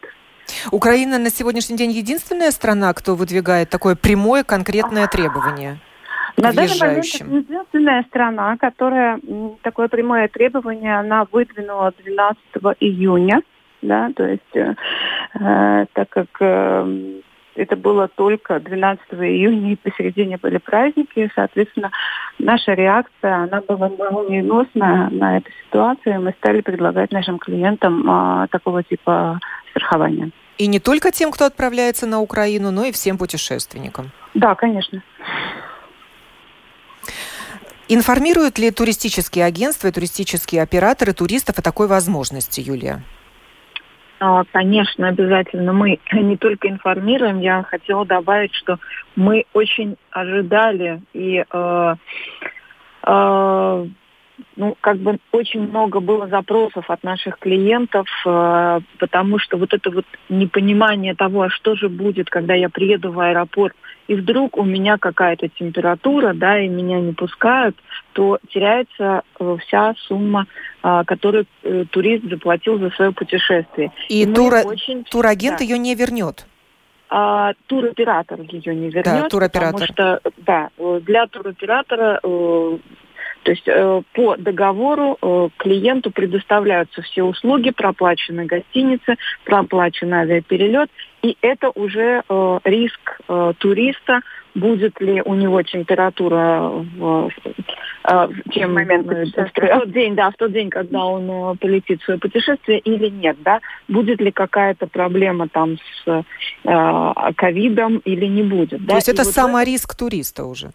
Украина 0.71 1.17
на 1.17 1.29
сегодняшний 1.29 1.77
день 1.77 1.91
единственная 1.91 2.51
страна, 2.51 2.93
кто 2.93 3.15
выдвигает 3.15 3.69
такое 3.69 3.95
прямое 3.95 4.43
конкретное 4.43 5.07
требование? 5.07 5.79
На 6.37 6.53
данный 6.53 6.79
момент 6.79 7.05
это 7.05 7.25
единственная 7.25 8.03
страна, 8.03 8.57
которая 8.57 9.19
такое 9.63 9.87
прямое 9.87 10.27
требование 10.27 10.99
она 10.99 11.25
выдвинула 11.31 11.93
12 12.03 12.39
июня, 12.79 13.41
да, 13.81 14.11
то 14.15 14.23
есть 14.23 14.55
э, 14.55 14.75
э, 15.39 15.85
так 15.93 16.09
как 16.09 16.27
э, 16.39 17.21
это 17.55 17.75
было 17.75 18.07
только 18.07 18.59
12 18.59 19.03
июня, 19.13 19.73
и 19.73 19.75
посередине 19.75 20.37
были 20.37 20.57
праздники, 20.57 21.29
соответственно, 21.35 21.91
наша 22.39 22.73
реакция, 22.73 23.43
она 23.43 23.61
была 23.61 23.89
молниеносная 23.89 25.09
на 25.09 25.37
эту 25.37 25.51
ситуацию, 25.65 26.21
мы 26.21 26.33
стали 26.39 26.61
предлагать 26.61 27.11
нашим 27.11 27.39
клиентам 27.39 28.09
э, 28.09 28.47
такого 28.51 28.83
типа 28.83 29.39
страхования. 29.71 30.31
И 30.57 30.67
не 30.67 30.79
только 30.79 31.11
тем, 31.11 31.31
кто 31.31 31.45
отправляется 31.45 32.05
на 32.05 32.19
Украину, 32.19 32.71
но 32.71 32.85
и 32.85 32.91
всем 32.91 33.17
путешественникам. 33.17 34.11
Да, 34.33 34.55
конечно. 34.55 35.01
Информируют 37.87 38.57
ли 38.57 38.71
туристические 38.71 39.43
агентства 39.43 39.87
и 39.87 39.91
туристические 39.91 40.61
операторы 40.61 41.13
туристов 41.13 41.59
о 41.59 41.61
такой 41.61 41.87
возможности, 41.87 42.61
Юлия? 42.61 43.03
А, 44.19 44.43
конечно, 44.53 45.07
обязательно. 45.07 45.73
Мы 45.73 45.99
не 46.13 46.37
только 46.37 46.69
информируем, 46.69 47.39
я 47.39 47.63
хотела 47.63 48.05
добавить, 48.05 48.53
что 48.53 48.77
мы 49.15 49.45
очень 49.53 49.97
ожидали 50.11 51.01
и 51.13 51.43
э, 51.51 51.95
э, 53.07 53.87
ну, 54.55 54.75
как 54.81 54.97
бы 54.97 55.19
очень 55.31 55.61
много 55.61 55.99
было 55.99 56.27
запросов 56.27 56.89
от 56.89 57.03
наших 57.03 57.39
клиентов, 57.39 58.07
э, 58.25 58.79
потому 58.99 59.39
что 59.39 59.57
вот 59.57 59.73
это 59.73 59.91
вот 59.91 60.05
непонимание 60.29 61.15
того, 61.15 61.43
а 61.43 61.49
что 61.49 61.75
же 61.75 61.89
будет, 61.89 62.29
когда 62.29 62.53
я 62.53 62.69
приеду 62.69 63.11
в 63.11 63.19
аэропорт, 63.19 63.75
и 64.07 64.15
вдруг 64.15 64.57
у 64.57 64.63
меня 64.63 64.97
какая-то 64.97 65.47
температура, 65.47 66.33
да, 66.33 66.59
и 66.59 66.67
меня 66.67 66.99
не 66.99 67.13
пускают, 67.13 67.77
то 68.13 68.39
теряется 68.49 69.21
э, 69.39 69.57
вся 69.61 69.93
сумма, 70.07 70.47
э, 70.83 71.03
которую 71.05 71.45
э, 71.63 71.85
турист 71.89 72.25
заплатил 72.25 72.77
за 72.79 72.89
свое 72.91 73.13
путешествие. 73.13 73.91
И, 74.09 74.23
и 74.23 74.33
тура... 74.33 74.63
очень... 74.63 75.05
турагент 75.05 75.59
да. 75.59 75.63
ее 75.63 75.77
не 75.77 75.95
вернет? 75.95 76.45
а 77.13 77.51
туроператор 77.67 78.39
ее 78.39 78.73
не 78.73 78.89
вернет, 78.89 79.23
да, 79.23 79.27
туроператор. 79.27 79.81
потому 79.81 79.85
что 79.85 80.21
да, 80.37 80.69
для 81.01 81.27
туроператора 81.27 82.21
то 83.43 83.51
есть 83.51 83.67
э, 83.67 84.01
по 84.13 84.35
договору 84.37 85.17
э, 85.21 85.49
клиенту 85.57 86.11
предоставляются 86.11 87.01
все 87.01 87.23
услуги, 87.23 87.71
проплачены 87.71 88.45
гостиницы, 88.45 89.15
проплачен 89.45 90.13
авиаперелет, 90.13 90.89
и 91.23 91.37
это 91.41 91.71
уже 91.73 92.23
э, 92.27 92.59
риск 92.63 93.19
э, 93.27 93.53
туриста, 93.57 94.21
будет 94.53 94.99
ли 95.01 95.21
у 95.23 95.33
него 95.33 95.61
температура 95.63 96.69
в, 96.69 97.29
э, 98.03 98.27
в 98.27 98.49
тем 98.51 98.73
момент, 98.75 99.11
э, 99.11 99.25
в 99.25 99.51
тот 99.51 99.91
день, 99.91 100.15
да, 100.15 100.29
в 100.29 100.35
тот 100.35 100.51
день, 100.51 100.69
когда 100.69 101.05
он 101.05 101.29
э, 101.29 101.55
полетит 101.57 102.01
в 102.01 102.05
свое 102.05 102.19
путешествие 102.19 102.79
или 102.79 103.09
нет, 103.09 103.37
да, 103.43 103.59
будет 103.87 104.21
ли 104.21 104.31
какая-то 104.31 104.85
проблема 104.85 105.47
там 105.47 105.77
с 105.77 106.23
э, 106.63 107.33
ковидом 107.35 107.97
или 107.99 108.25
не 108.25 108.43
будет. 108.43 108.79
То 108.81 108.85
да? 108.85 108.95
есть 108.95 109.09
это 109.09 109.23
вот 109.23 109.33
самый 109.33 109.63
это... 109.63 109.71
риск 109.71 109.95
туриста 109.95 110.45
уже? 110.45 110.71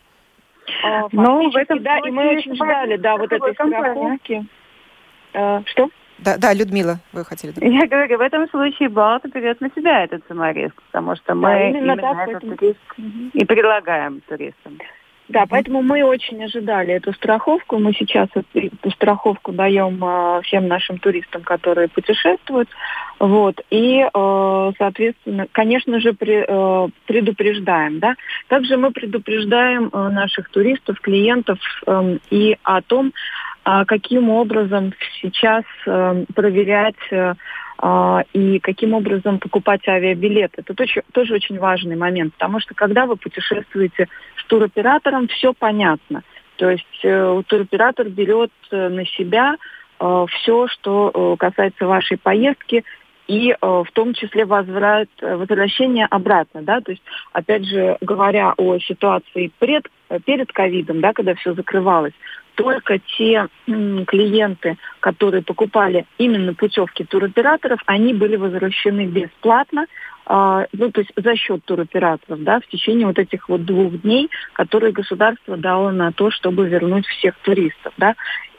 Ну, 1.12 1.50
в 1.50 1.57
этом 1.57 1.83
да, 1.83 1.98
и 1.98 2.11
мы 2.11 2.29
очень 2.29 2.55
ждали, 2.55 2.96
да, 2.96 3.16
вот 3.16 3.33
этой 3.33 3.55
страховки. 3.55 4.46
А, 5.35 5.62
что? 5.66 5.90
Да, 6.18 6.38
да, 6.38 6.55
Людмила, 6.55 6.98
вы 7.12 7.24
хотели 7.24 7.52
добавить. 7.52 7.74
Я 7.74 7.87
говорю, 7.87 8.18
в 8.18 8.20
этом 8.22 8.48
случае 8.48 8.88
Балта 8.88 9.29
берет 9.29 9.61
на 9.61 9.70
себя 9.70 10.05
этот 10.05 10.26
самориск, 10.26 10.81
потому 10.90 11.14
что 11.16 11.35
мы 11.35 11.42
да, 11.42 11.68
именно, 11.68 11.92
именно 11.92 11.96
так, 11.96 12.29
этот 12.29 12.62
риск 12.62 12.94
и 13.35 13.44
предлагаем 13.44 14.22
туристам. 14.22 14.79
Да, 15.29 15.43
mm-hmm. 15.43 15.47
поэтому 15.51 15.83
мы 15.83 16.05
очень 16.05 16.43
ожидали 16.45 16.95
эту 16.95 17.12
страховку. 17.12 17.79
Мы 17.79 17.93
сейчас 17.95 18.29
эту 18.35 18.91
страховку 18.93 19.53
даем 19.53 20.03
э, 20.05 20.43
всем 20.43 20.69
нашим 20.69 20.99
туристам, 20.99 21.43
которые 21.43 21.89
путешествуют. 21.89 22.69
Вот. 23.19 23.61
И, 23.71 24.03
э, 24.03 24.73
соответственно, 24.79 25.47
конечно 25.51 26.01
же, 26.01 26.12
при, 26.12 26.45
э, 26.47 26.89
предупреждаем. 27.07 27.99
Да? 27.99 28.15
Также 28.49 28.77
мы 28.77 28.93
предупреждаем 28.93 29.91
э, 29.93 30.09
наших 30.11 30.49
туристов, 30.51 31.01
клиентов 31.01 31.59
э, 31.87 32.19
и 32.31 32.57
о 32.62 32.83
том, 32.83 33.12
э, 33.65 33.85
каким 33.87 34.31
образом 34.31 34.93
сейчас 35.21 35.65
э, 35.87 36.25
проверять 36.35 37.35
а, 37.79 38.23
и 38.33 38.59
каким 38.59 38.95
образом 38.95 39.39
покупать 39.39 39.87
авиабилеты. 39.87 40.62
Это 40.62 40.75
тоже, 40.75 41.03
тоже 41.12 41.35
очень 41.35 41.59
важный 41.59 41.97
момент, 41.97 42.33
потому 42.35 42.59
что 42.59 42.75
когда 42.75 43.05
вы 43.05 43.17
путешествуете 43.17 44.09
туроператором, 44.47 45.29
все 45.29 45.53
понятно. 45.53 46.23
То 46.57 46.71
есть 46.71 47.01
э, 47.03 47.43
туроператор 47.47 48.09
берет 48.09 48.51
э, 48.71 48.89
на 48.89 49.07
себя 49.07 49.57
э, 49.99 50.27
все, 50.31 50.69
что 50.69 51.11
э, 51.13 51.37
касается 51.39 51.87
вашей 51.87 52.17
поездки, 52.17 52.85
и 53.29 53.57
в 53.61 53.89
том 53.93 54.15
числе 54.15 54.45
возврат, 54.45 55.09
возвращение 55.21 56.07
обратно, 56.07 56.63
да, 56.63 56.81
то 56.81 56.93
есть, 56.93 57.03
опять 57.33 57.67
же, 57.67 57.99
говоря 58.01 58.55
о 58.57 58.79
ситуации 58.79 59.51
пред, 59.59 59.89
перед 60.25 60.53
ковидом, 60.53 61.01
да, 61.01 61.13
когда 61.13 61.35
все 61.35 61.53
закрывалось, 61.53 62.13
только 62.57 62.99
те 63.16 63.49
клиенты, 63.69 64.77
которые 65.01 65.42
покупали 65.42 66.07
именно 66.19 66.55
путевки 66.55 67.05
туроператоров, 67.05 67.79
они 67.87 68.12
были 68.12 68.37
возвращены 68.37 69.07
бесплатно, 69.07 69.87
э, 70.27 70.66
ну, 70.73 70.90
то 70.90 71.01
есть 71.01 71.12
за 71.14 71.37
счет 71.37 71.64
туроператоров, 71.64 72.42
да, 72.42 72.61
в 72.61 72.66
течение 72.66 73.07
вот 73.07 73.19
этих 73.19 73.49
вот 73.49 73.64
двух 73.64 74.01
дней, 74.01 74.31
которые 74.55 74.92
государство 74.92 75.57
дало 75.57 75.90
на 75.90 76.12
то, 76.12 76.31
чтобы 76.31 76.66
вернуть 76.66 77.07
всех 77.07 77.37
туристов, 77.42 77.92
да. 77.99 78.14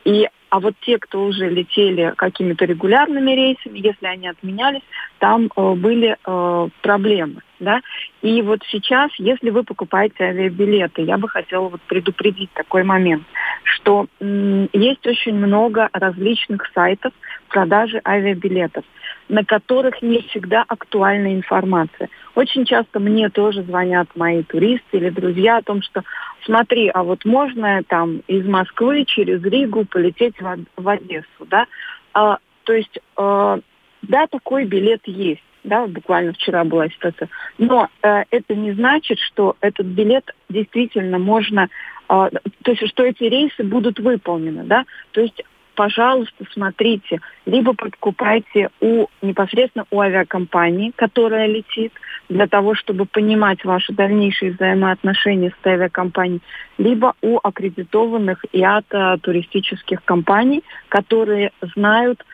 И 0.05 0.29
а 0.49 0.59
вот 0.59 0.75
те, 0.81 0.97
кто 0.97 1.23
уже 1.23 1.49
летели 1.49 2.13
какими-то 2.15 2.65
регулярными 2.65 3.31
рейсами, 3.31 3.79
если 3.79 4.05
они 4.05 4.27
отменялись, 4.27 4.81
там 5.19 5.49
э, 5.55 5.73
были 5.73 6.15
э, 6.25 6.69
проблемы. 6.81 7.41
Да? 7.59 7.81
И 8.21 8.41
вот 8.41 8.61
сейчас, 8.69 9.11
если 9.17 9.49
вы 9.49 9.63
покупаете 9.63 10.23
авиабилеты, 10.23 11.01
я 11.01 11.17
бы 11.17 11.27
хотела 11.27 11.69
вот 11.69 11.81
предупредить 11.81 12.51
такой 12.53 12.83
момент, 12.83 13.23
что 13.63 14.07
м- 14.19 14.69
есть 14.73 15.05
очень 15.07 15.35
много 15.35 15.89
различных 15.91 16.69
сайтов 16.73 17.13
продажи 17.47 18.01
авиабилетов 18.05 18.83
на 19.29 19.43
которых 19.43 20.01
не 20.01 20.21
всегда 20.29 20.63
актуальна 20.67 21.35
информация. 21.35 22.09
Очень 22.35 22.65
часто 22.65 22.99
мне 22.99 23.29
тоже 23.29 23.63
звонят 23.63 24.07
мои 24.15 24.43
туристы 24.43 24.97
или 24.97 25.09
друзья 25.09 25.57
о 25.57 25.61
том, 25.61 25.81
что 25.81 26.03
смотри, 26.45 26.89
а 26.93 27.03
вот 27.03 27.25
можно 27.25 27.81
там 27.87 28.21
из 28.27 28.45
Москвы 28.45 29.05
через 29.05 29.43
Ригу 29.43 29.85
полететь 29.85 30.39
в, 30.39 30.57
в 30.77 30.87
Одессу, 30.87 31.45
да? 31.47 31.65
А, 32.13 32.37
то 32.63 32.73
есть, 32.73 32.97
э, 33.17 33.59
да, 34.01 34.27
такой 34.27 34.65
билет 34.65 35.01
есть. 35.05 35.43
Да, 35.63 35.85
буквально 35.85 36.31
вчера 36.31 36.63
была 36.63 36.87
ситуация. 36.87 37.27
Но 37.57 37.89
э, 38.01 38.23
это 38.31 38.55
не 38.55 38.71
значит, 38.71 39.19
что 39.19 39.57
этот 39.59 39.87
билет 39.87 40.33
действительно 40.47 41.19
можно, 41.19 41.67
э, 42.07 42.29
то 42.63 42.71
есть, 42.71 42.87
что 42.87 43.03
эти 43.03 43.23
рейсы 43.23 43.63
будут 43.65 43.99
выполнены, 43.99 44.63
да. 44.63 44.85
То 45.11 45.19
есть 45.19 45.43
пожалуйста, 45.77 46.43
смотрите, 46.51 47.21
либо 47.45 47.73
покупайте 47.73 48.69
у 48.81 49.05
непосредственно 49.21 49.85
у 49.91 49.99
авиакомпании, 49.99 50.91
которая 50.95 51.45
летит, 51.47 51.93
для 52.29 52.47
того, 52.47 52.73
чтобы 52.73 53.05
понимать 53.05 53.63
ваши 53.63 53.93
дальнейшие 53.93 54.53
взаимоотношения 54.53 55.51
с 55.51 55.65
авиакомпанией, 55.65 56.41
либо 56.79 57.13
у 57.21 57.39
аккредитованных 57.41 58.43
ИАТа 58.51 59.19
туристических 59.21 60.03
компаний, 60.03 60.63
которые 60.89 61.51
знают, 61.61 62.25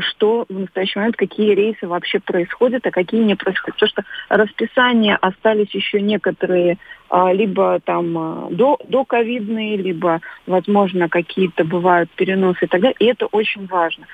что 0.00 0.46
в 0.48 0.58
настоящий 0.58 0.98
момент, 0.98 1.16
какие 1.16 1.54
рейсы 1.54 1.86
вообще 1.86 2.20
происходят, 2.20 2.86
а 2.86 2.90
какие 2.90 3.22
не 3.22 3.34
происходят. 3.34 3.74
Потому 3.74 3.90
что 3.90 4.04
расписания 4.28 5.16
остались 5.16 5.74
еще 5.74 6.00
некоторые 6.00 6.78
а, 7.08 7.32
либо 7.32 7.80
там 7.84 8.18
а, 8.18 8.48
до, 8.50 8.78
до 8.88 9.04
ковидные, 9.04 9.76
либо, 9.76 10.20
возможно, 10.46 11.08
какие-то 11.08 11.64
бывают 11.64 12.10
переносы 12.10 12.64
и 12.64 12.66
так 12.66 12.80
далее. 12.80 12.96
И 12.98 13.06
это 13.06 13.26
очень 13.26 13.66
важно. 13.66 14.06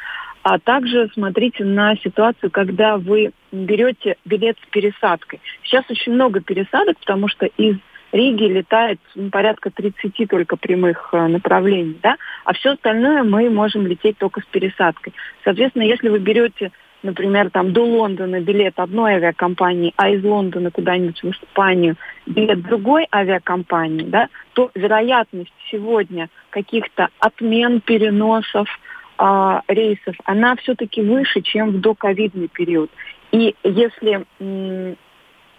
А 0.42 0.59
также 0.59 1.09
смотрите 1.12 1.64
на 1.64 1.96
ситуацию, 1.96 2.51
когда 2.51 2.96
вы 2.96 3.33
берете 3.53 4.16
билет 4.25 4.57
с 4.64 4.70
пересадкой. 4.70 5.40
Сейчас 5.62 5.85
очень 5.90 6.12
много 6.12 6.40
пересадок, 6.40 6.99
потому 6.99 7.29
что 7.29 7.46
из 7.46 7.77
Риги 8.12 8.44
летает 8.44 8.99
ну, 9.14 9.31
порядка 9.31 9.70
30 9.70 10.29
только 10.29 10.57
прямых 10.57 11.11
э, 11.12 11.27
направлений, 11.29 11.99
да, 12.03 12.16
а 12.44 12.53
все 12.55 12.70
остальное 12.70 13.23
мы 13.23 13.49
можем 13.51 13.87
лететь 13.87 14.18
только 14.18 14.40
с 14.40 14.44
пересадкой. 14.46 15.12
Соответственно, 15.44 15.85
если 15.85 16.09
вы 16.09 16.18
берете, 16.18 16.73
например, 17.03 17.51
там 17.51 17.73
до 17.73 17.85
Лондона 17.85 18.40
билет 18.40 18.75
одной 18.77 19.14
авиакомпании, 19.14 19.94
а 19.96 20.11
из 20.11 20.25
Лондона 20.25 20.70
куда-нибудь 20.70 21.23
в 21.23 21.31
Испанию 21.31 21.96
билет 22.27 22.62
другой 22.62 23.07
авиакомпании, 23.14 24.05
да, 24.05 24.29
то 24.55 24.70
вероятность 24.75 25.53
сегодня 25.70 26.29
каких-то 26.51 27.09
отмен, 27.20 27.81
переносов, 27.81 28.68
э, 29.18 29.61
рейсов, 29.68 30.16
она 30.25 30.57
все-таки 30.57 31.01
выше, 31.01 31.42
чем 31.42 31.70
в 31.70 31.81
доковидный 31.81 32.49
период. 32.49 32.90
И 33.31 33.55
если 33.62 34.27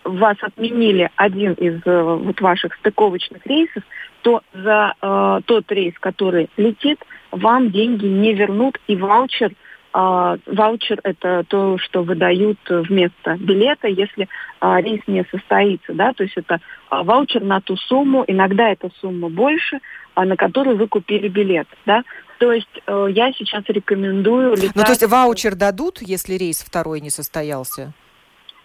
вас 0.03 0.37
отменили 0.41 1.09
один 1.15 1.53
из 1.53 1.81
э, 1.85 2.01
вот 2.01 2.39
ваших 2.41 2.75
стыковочных 2.75 3.45
рейсов, 3.45 3.83
то 4.21 4.41
за 4.53 4.93
э, 5.01 5.41
тот 5.45 5.71
рейс, 5.71 5.93
который 5.99 6.49
летит, 6.57 6.99
вам 7.31 7.71
деньги 7.71 8.05
не 8.05 8.33
вернут 8.33 8.79
и 8.87 8.95
ваучер 8.95 9.51
Uh, 9.93 10.39
ваучер 10.45 11.01
это 11.03 11.43
то, 11.49 11.77
что 11.77 12.01
выдают 12.01 12.59
вместо 12.69 13.35
билета, 13.35 13.89
если 13.89 14.29
uh, 14.61 14.81
рейс 14.81 15.01
не 15.05 15.25
состоится, 15.29 15.93
да, 15.93 16.13
то 16.13 16.23
есть 16.23 16.37
это 16.37 16.61
uh, 16.89 17.03
ваучер 17.03 17.43
на 17.43 17.59
ту 17.59 17.75
сумму, 17.75 18.23
иногда 18.25 18.69
эта 18.69 18.89
сумма 19.01 19.27
больше, 19.27 19.81
на 20.15 20.37
которую 20.37 20.77
вы 20.77 20.87
купили 20.87 21.27
билет, 21.27 21.67
да. 21.85 22.03
То 22.39 22.51
есть 22.51 22.67
э, 22.87 23.07
я 23.11 23.31
сейчас 23.33 23.63
рекомендую 23.67 24.55
летать... 24.55 24.75
Ну, 24.75 24.83
то 24.83 24.89
есть 24.89 25.05
ваучер 25.05 25.53
дадут, 25.55 26.01
если 26.01 26.33
рейс 26.33 26.63
второй 26.63 26.99
не 26.99 27.11
состоялся? 27.11 27.93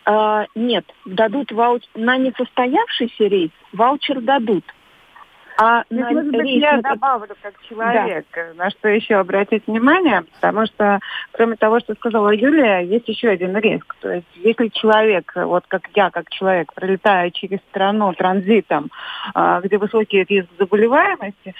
А, 0.08 0.46
нет, 0.54 0.84
дадут 1.04 1.50
ваучер 1.50 1.88
на 1.96 2.16
несостоявшийся 2.16 3.24
рейс, 3.24 3.50
ваучер 3.72 4.20
дадут. 4.20 4.64
А 5.58 5.82
ну, 5.90 6.00
на 6.00 6.10
может 6.10 6.30
быть, 6.30 6.42
рейс... 6.42 6.62
я 6.62 6.80
добавлю 6.80 7.34
как 7.42 7.54
человек, 7.62 8.26
да. 8.34 8.64
на 8.64 8.70
что 8.70 8.88
еще 8.88 9.16
обратить 9.16 9.66
внимание, 9.66 10.22
потому 10.34 10.66
что, 10.66 11.00
кроме 11.32 11.56
того, 11.56 11.80
что 11.80 11.94
сказала 11.94 12.30
Юлия, 12.30 12.80
есть 12.80 13.08
еще 13.08 13.30
один 13.30 13.56
риск. 13.56 13.96
То 14.00 14.10
есть, 14.12 14.26
если 14.36 14.68
человек, 14.68 15.32
вот 15.34 15.64
как 15.66 15.82
я, 15.94 16.10
как 16.10 16.30
человек, 16.30 16.72
пролетаю 16.72 17.32
через 17.32 17.58
страну 17.70 18.12
транзитом, 18.12 18.90
а, 19.34 19.60
где 19.60 19.78
высокий 19.78 20.22
риск 20.22 20.48
заболеваемости, 20.58 21.54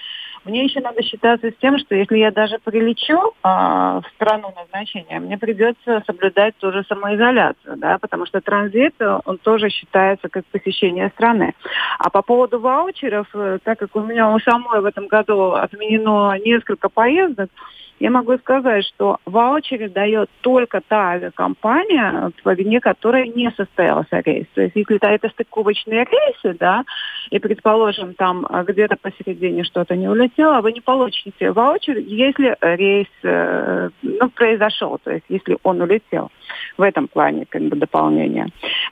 мне 0.47 0.65
еще 0.65 0.81
надо 0.81 1.03
считаться 1.03 1.51
с 1.51 1.55
тем, 1.61 1.79
что 1.79 1.95
если 1.95 2.19
я 2.19 2.31
даже 2.31 2.59
прилечу 2.63 3.35
а, 3.43 4.01
в 4.01 4.07
страну 4.15 4.53
назначения, 4.57 5.19
мне 5.19 5.37
придется 5.37 6.03
соблюдать 6.07 6.57
тоже 6.59 6.85
самоизоляцию, 6.89 7.77
да, 7.77 7.99
потому 7.99 8.27
что 8.27 8.41
транзит, 8.41 8.95
он 9.25 9.39
тоже 9.39 9.69
считается 9.71 10.29
как 10.29 10.45
посещение 10.47 11.09
страны. 11.11 11.55
А 11.99 12.11
по 12.11 12.23
поводу 12.23 12.61
ваучеров, 12.61 13.27
э, 13.35 13.59
так 13.63 13.79
как 13.79 13.95
у 13.97 14.01
меня 14.01 14.31
у 14.31 14.39
самой 14.39 14.81
в 14.81 14.85
этом 14.85 15.09
году 15.09 15.53
отменено 15.53 16.39
несколько 16.39 16.89
поездок, 16.89 17.51
я 17.99 18.11
могу 18.11 18.37
сказать, 18.39 18.85
что 18.85 19.19
ваучеры 19.25 19.89
дает 19.89 20.29
только 20.43 20.81
та 20.87 21.13
авиакомпания, 21.13 22.31
по 22.43 22.55
вине 22.55 22.81
которой 22.81 23.29
не 23.29 23.51
состоялся 23.57 24.21
рейс. 24.21 24.47
То 24.55 24.63
есть 24.63 24.77
если 24.77 24.97
это 25.15 25.29
стыковочные 25.31 26.05
рейсы, 26.05 26.59
да, 26.59 26.85
и, 27.31 27.39
предположим, 27.39 28.15
там 28.15 28.47
а, 28.49 28.65
где-то 28.65 28.97
посередине 28.97 29.65
что-то 29.65 29.97
не 29.97 30.09
улетело, 30.09 30.61
вы 30.61 30.73
не 30.73 30.81
получите 30.81 31.53
ваучер, 31.53 31.97
если 31.99 32.57
рейс 32.61 33.09
э, 33.23 33.91
ну, 34.03 34.31
произошел, 34.31 34.99
то 35.03 35.13
есть 35.13 35.25
если 35.29 35.59
он 35.63 35.81
улетел. 35.81 36.31
В 36.77 36.83
этом 36.83 37.09
плане 37.09 37.47
как 37.49 37.63
бы 37.63 37.77
дополнение. 37.77 38.47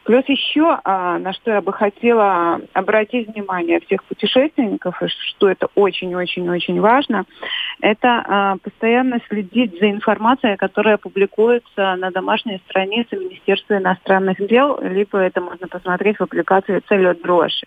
Плюс 0.05 0.25
еще, 0.27 0.79
а, 0.85 1.19
на 1.19 1.33
что 1.33 1.53
я 1.53 1.61
бы 1.61 1.73
хотела 1.73 2.61
обратить 2.73 3.29
внимание 3.29 3.81
всех 3.81 4.03
путешественников, 4.05 5.01
что 5.07 5.49
это 5.49 5.69
очень-очень-очень 5.75 6.81
важно, 6.81 7.25
это 7.81 8.25
а, 8.27 8.57
постоянно 8.63 9.21
следить 9.29 9.79
за 9.79 9.91
информацией, 9.91 10.57
которая 10.57 10.97
публикуется 10.97 11.97
на 11.97 12.11
домашней 12.11 12.61
странице 12.69 13.17
Министерства 13.17 13.79
иностранных 13.79 14.39
дел, 14.47 14.79
либо 14.81 15.19
это 15.19 15.41
можно 15.41 15.69
посмотреть 15.69 16.19
в 16.19 16.23
аппликации 16.23 16.83
«Цель 16.89 17.15
дрожи». 17.23 17.67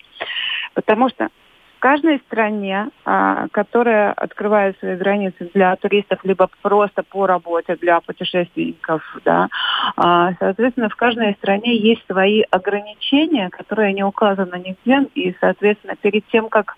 Потому 0.73 1.09
что 1.09 1.29
в 1.77 1.79
каждой 1.79 2.17
стране, 2.25 2.89
а, 3.05 3.47
которая 3.49 4.11
открывает 4.11 4.79
свои 4.79 4.95
границы 4.95 5.51
для 5.53 5.75
туристов, 5.75 6.19
либо 6.23 6.49
просто 6.63 7.03
по 7.03 7.27
работе 7.27 7.75
для 7.75 7.99
путешественников, 7.99 9.03
да, 9.23 9.47
а, 9.95 10.33
соответственно, 10.39 10.89
в 10.89 10.95
каждой 10.95 11.33
стране 11.33 11.77
есть 11.77 12.03
свои 12.07 12.41
ограничения, 12.49 13.49
которые 13.49 13.93
не 13.93 14.03
указаны 14.03 14.55
нигде, 14.57 15.07
и, 15.13 15.35
соответственно, 15.39 15.95
перед 15.95 16.25
тем, 16.29 16.49
как 16.49 16.75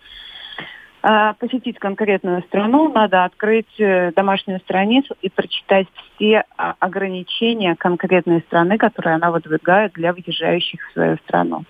посетить 1.01 1.79
конкретную 1.79 2.43
страну, 2.43 2.91
надо 2.91 3.23
открыть 3.23 3.79
э, 3.79 4.11
домашнюю 4.15 4.59
страницу 4.59 5.15
и 5.21 5.29
прочитать 5.29 5.87
все 6.15 6.43
а, 6.57 6.75
ограничения 6.79 7.75
конкретной 7.75 8.41
страны, 8.41 8.77
которые 8.77 9.15
она 9.15 9.31
выдвигает 9.31 9.93
для 9.93 10.11
въезжающих 10.11 10.89
в 10.89 10.93
свою 10.93 11.15
страну. 11.17 11.63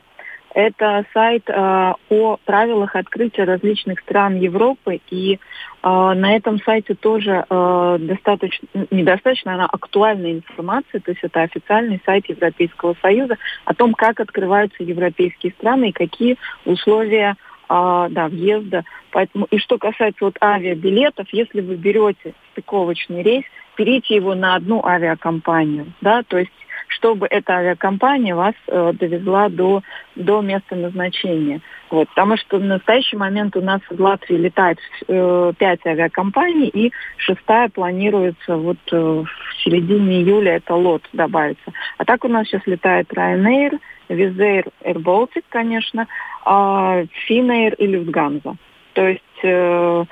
Это 0.55 1.05
сайт 1.13 1.49
э, 1.49 1.93
о 2.09 2.37
правилах 2.45 2.95
открытия 2.95 3.43
различных 3.43 3.99
стран 3.99 4.37
Европы, 4.37 5.01
и 5.09 5.33
э, 5.33 5.37
на 5.83 6.33
этом 6.33 6.61
сайте 6.63 6.95
тоже 6.95 7.45
э, 7.49 7.97
достаточно, 7.99 8.65
недостаточно, 8.89 9.55
она 9.55 9.65
актуальная 9.65 10.31
информация, 10.31 11.01
то 11.01 11.11
есть 11.11 11.21
это 11.25 11.41
официальный 11.41 12.01
сайт 12.05 12.29
Европейского 12.29 12.95
Союза 13.01 13.37
о 13.65 13.73
том, 13.73 13.93
как 13.93 14.21
открываются 14.21 14.81
европейские 14.81 15.51
страны 15.51 15.89
и 15.89 15.91
какие 15.91 16.37
условия 16.63 17.35
а, 17.67 18.07
да, 18.09 18.29
въезда. 18.29 18.85
Поэтому, 19.11 19.47
и 19.51 19.57
что 19.57 19.77
касается 19.77 20.23
вот 20.23 20.37
авиабилетов, 20.41 21.27
если 21.33 21.59
вы 21.59 21.75
берете 21.75 22.33
стыковочный 22.51 23.23
рейс, 23.23 23.43
берите 23.77 24.15
его 24.15 24.35
на 24.35 24.55
одну 24.55 24.85
авиакомпанию, 24.85 25.91
да, 25.99 26.23
то 26.23 26.37
есть 26.37 26.51
чтобы 26.87 27.27
эта 27.29 27.53
авиакомпания 27.53 28.35
вас 28.35 28.55
э, 28.67 28.93
довезла 28.93 29.49
до, 29.49 29.81
до 30.15 30.41
места 30.41 30.75
назначения. 30.75 31.61
Вот, 31.89 32.09
потому 32.09 32.37
что 32.37 32.57
в 32.57 32.63
настоящий 32.63 33.17
момент 33.17 33.55
у 33.55 33.61
нас 33.61 33.81
в 33.89 33.99
Латвии 33.99 34.35
летает 34.35 34.79
э, 35.07 35.53
5 35.57 35.85
авиакомпаний, 35.85 36.67
и 36.67 36.91
шестая 37.17 37.69
планируется 37.69 38.57
вот 38.57 38.77
э, 38.91 38.97
в 38.97 39.63
середине 39.63 40.21
июля, 40.21 40.57
это 40.57 40.75
лот 40.75 41.03
добавится. 41.13 41.71
А 41.97 42.05
так 42.05 42.23
у 42.25 42.27
нас 42.27 42.47
сейчас 42.47 42.65
летает 42.65 43.11
Ryanair, 43.13 43.79
Wizz 44.09 44.37
Air, 44.37 44.71
Baltic, 44.95 45.43
конечно, 45.49 46.07
а 46.43 47.03
Finnair 47.27 47.75
и 47.75 47.87
Lufthansa. 47.87 48.55
То 48.95 49.09
есть, 49.09 49.21
э, 49.43 50.05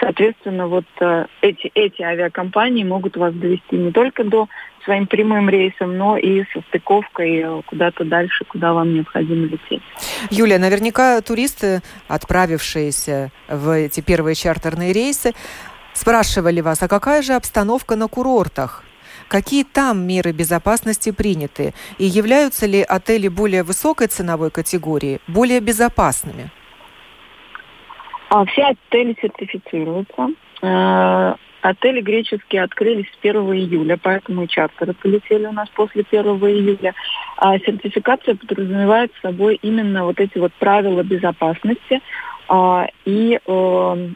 соответственно, 0.00 0.68
вот 0.68 0.84
э, 1.00 1.26
эти, 1.40 1.72
эти 1.74 2.02
авиакомпании 2.02 2.84
могут 2.84 3.16
вас 3.16 3.34
довести 3.34 3.76
не 3.76 3.90
только 3.90 4.22
до 4.22 4.48
своим 4.84 5.08
прямым 5.08 5.50
рейсом, 5.50 5.98
но 5.98 6.16
и 6.16 6.44
со 6.52 6.60
стыковкой 6.68 7.38
э, 7.38 7.62
куда-то 7.66 8.04
дальше, 8.04 8.44
куда 8.44 8.72
вам 8.74 8.94
необходимо 8.94 9.46
лететь. 9.46 9.82
Юлия, 10.30 10.58
наверняка 10.58 11.20
туристы, 11.20 11.80
отправившиеся 12.06 13.32
в 13.48 13.70
эти 13.74 14.00
первые 14.00 14.36
чартерные 14.36 14.92
рейсы, 14.92 15.32
спрашивали 15.92 16.60
вас, 16.60 16.80
а 16.84 16.88
какая 16.88 17.22
же 17.22 17.32
обстановка 17.32 17.96
на 17.96 18.06
курортах? 18.06 18.84
Какие 19.26 19.64
там 19.64 20.06
меры 20.06 20.30
безопасности 20.30 21.10
приняты? 21.10 21.74
И 21.98 22.04
являются 22.04 22.66
ли 22.66 22.82
отели 22.82 23.26
более 23.26 23.64
высокой 23.64 24.06
ценовой 24.06 24.52
категории, 24.52 25.18
более 25.26 25.58
безопасными? 25.58 26.52
А 28.28 28.44
все 28.46 28.62
отели 28.64 29.16
сертифицируются. 29.20 30.28
Э, 30.62 31.34
отели 31.62 32.00
греческие 32.00 32.62
открылись 32.62 33.06
с 33.06 33.18
1 33.22 33.36
июля, 33.52 33.98
поэтому 34.00 34.44
и 34.44 34.48
чартеры 34.48 34.94
полетели 34.94 35.46
у 35.46 35.52
нас 35.52 35.68
после 35.70 36.04
1 36.10 36.24
июля. 36.24 36.94
А 37.36 37.58
сертификация 37.58 38.34
подразумевает 38.34 39.12
собой 39.22 39.58
именно 39.62 40.04
вот 40.04 40.20
эти 40.20 40.38
вот 40.38 40.52
правила 40.54 41.02
безопасности 41.02 42.00
а, 42.48 42.86
и 43.04 43.40
э, 43.44 44.08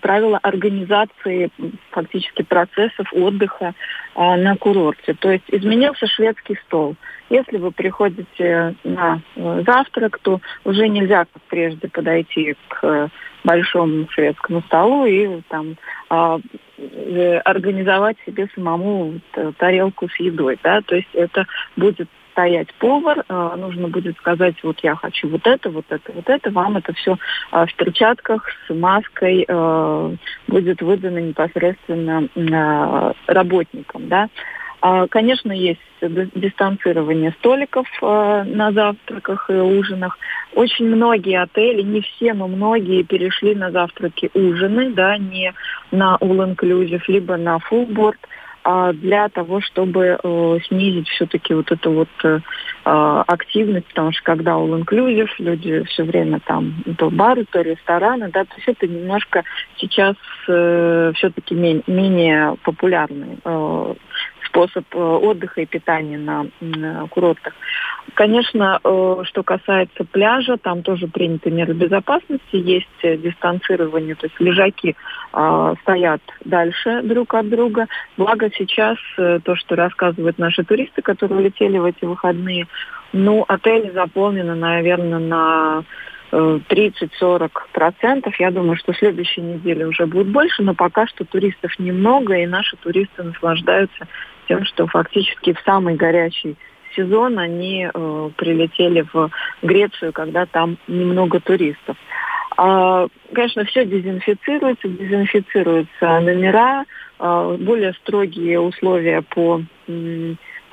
правила 0.00 0.38
организации 0.42 1.50
фактически 1.90 2.42
процессов 2.42 3.06
отдыха 3.12 3.74
а, 4.14 4.36
на 4.36 4.56
курорте. 4.56 5.14
То 5.14 5.30
есть 5.30 5.44
изменился 5.48 6.06
шведский 6.06 6.56
стол. 6.66 6.96
Если 7.30 7.58
вы 7.58 7.70
приходите 7.70 8.74
на 8.84 9.20
э, 9.36 9.62
завтрак, 9.66 10.18
то 10.22 10.40
уже 10.64 10.88
нельзя, 10.88 11.26
как 11.32 11.42
прежде, 11.48 11.88
подойти 11.88 12.56
к 12.68 13.10
большому 13.46 14.08
шведскому 14.10 14.60
столу 14.62 15.06
и 15.06 15.40
там 15.48 15.76
а, 16.10 16.38
э, 16.78 17.38
организовать 17.38 18.16
себе 18.26 18.48
самому 18.54 19.20
тарелку 19.58 20.08
с 20.08 20.20
едой, 20.20 20.58
да, 20.62 20.82
то 20.82 20.96
есть 20.96 21.08
это 21.14 21.46
будет 21.76 22.08
стоять 22.32 22.72
повар, 22.74 23.24
э, 23.26 23.54
нужно 23.56 23.88
будет 23.88 24.16
сказать, 24.18 24.56
вот 24.62 24.80
я 24.82 24.94
хочу 24.94 25.28
вот 25.28 25.46
это, 25.46 25.70
вот 25.70 25.86
это, 25.88 26.12
вот 26.12 26.28
это, 26.28 26.50
вам 26.50 26.76
это 26.76 26.92
все 26.92 27.16
э, 27.52 27.66
в 27.66 27.74
перчатках 27.76 28.46
с 28.66 28.74
маской 28.74 29.46
э, 29.48 30.16
будет 30.46 30.82
выдано 30.82 31.18
непосредственно 31.18 32.28
э, 32.34 33.12
работникам, 33.26 34.08
да. 34.08 34.28
А, 34.88 35.08
конечно, 35.08 35.50
есть 35.50 35.80
дистанцирование 36.00 37.32
столиков 37.40 37.88
э, 38.00 38.44
на 38.44 38.70
завтраках 38.70 39.50
и 39.50 39.54
ужинах. 39.54 40.16
Очень 40.54 40.86
многие 40.86 41.42
отели, 41.42 41.82
не 41.82 42.02
все, 42.02 42.34
но 42.34 42.46
многие 42.46 43.02
перешли 43.02 43.56
на 43.56 43.72
завтраки 43.72 44.30
ужины, 44.32 44.90
да, 44.90 45.18
не 45.18 45.52
на 45.90 46.16
all-inclusive, 46.20 47.02
либо 47.08 47.36
на 47.36 47.58
full 47.68 48.14
а 48.68 48.92
для 48.92 49.28
того, 49.28 49.60
чтобы 49.60 50.18
э, 50.20 50.58
снизить 50.66 51.08
все-таки 51.08 51.54
вот 51.54 51.70
эту 51.70 51.92
вот 51.92 52.08
э, 52.24 52.40
а, 52.84 53.22
активность, 53.28 53.86
потому 53.86 54.10
что 54.10 54.24
когда 54.24 54.54
all 54.54 54.82
inclusive, 54.82 55.28
люди 55.38 55.84
все 55.84 56.02
время 56.02 56.40
там 56.40 56.74
то 56.98 57.08
бары, 57.08 57.44
то 57.44 57.60
рестораны, 57.60 58.28
да, 58.32 58.44
то 58.44 58.54
есть 58.56 58.66
это 58.66 58.88
немножко 58.88 59.44
сейчас 59.76 60.16
э, 60.48 61.12
все-таки 61.14 61.54
менее, 61.54 61.84
менее 61.86 62.56
популярный 62.64 63.38
э, 63.44 63.94
способ 64.56 64.84
э, 64.94 64.98
отдыха 64.98 65.60
и 65.60 65.66
питания 65.66 66.18
на, 66.18 66.46
курортах. 67.08 67.52
Конечно, 68.14 68.80
э, 68.82 69.22
что 69.24 69.42
касается 69.42 70.04
пляжа, 70.04 70.56
там 70.56 70.82
тоже 70.82 71.08
приняты 71.08 71.50
меры 71.50 71.74
безопасности, 71.74 72.56
есть 72.56 72.86
э, 73.02 73.16
дистанцирование, 73.18 74.14
то 74.14 74.26
есть 74.26 74.40
лежаки 74.40 74.96
стоят 75.82 76.22
дальше 76.44 77.02
друг 77.02 77.34
от 77.34 77.50
друга. 77.50 77.86
Благо 78.16 78.48
сейчас 78.56 78.96
то, 79.16 79.54
что 79.54 79.76
рассказывают 79.76 80.38
наши 80.38 80.64
туристы, 80.64 81.02
которые 81.02 81.40
улетели 81.40 81.76
в 81.76 81.84
эти 81.84 82.06
выходные, 82.06 82.66
ну, 83.12 83.44
отели 83.46 83.90
заполнены, 83.90 84.54
наверное, 84.54 85.18
на 85.18 85.84
30-40 86.32 87.50
процентов. 87.72 88.38
Я 88.40 88.50
думаю, 88.50 88.76
что 88.76 88.94
следующей 88.94 89.42
неделе 89.42 89.86
уже 89.86 90.06
будет 90.06 90.28
больше, 90.28 90.62
но 90.62 90.74
пока 90.74 91.06
что 91.06 91.26
туристов 91.26 91.78
немного, 91.78 92.34
и 92.34 92.46
наши 92.46 92.76
туристы 92.76 93.22
наслаждаются 93.22 94.06
тем, 94.48 94.64
что 94.64 94.86
фактически 94.86 95.52
в 95.52 95.60
самый 95.64 95.94
горячий 95.94 96.56
сезон 96.94 97.38
они 97.38 97.88
э, 97.92 98.30
прилетели 98.36 99.04
в 99.12 99.30
Грецию, 99.62 100.12
когда 100.12 100.46
там 100.46 100.78
немного 100.88 101.40
туристов. 101.40 101.96
А, 102.56 103.06
конечно, 103.34 103.64
все 103.64 103.84
дезинфицируется, 103.84 104.88
дезинфицируются 104.88 106.20
номера, 106.20 106.84
а, 107.18 107.56
более 107.56 107.92
строгие 107.94 108.60
условия 108.60 109.22
по 109.22 109.62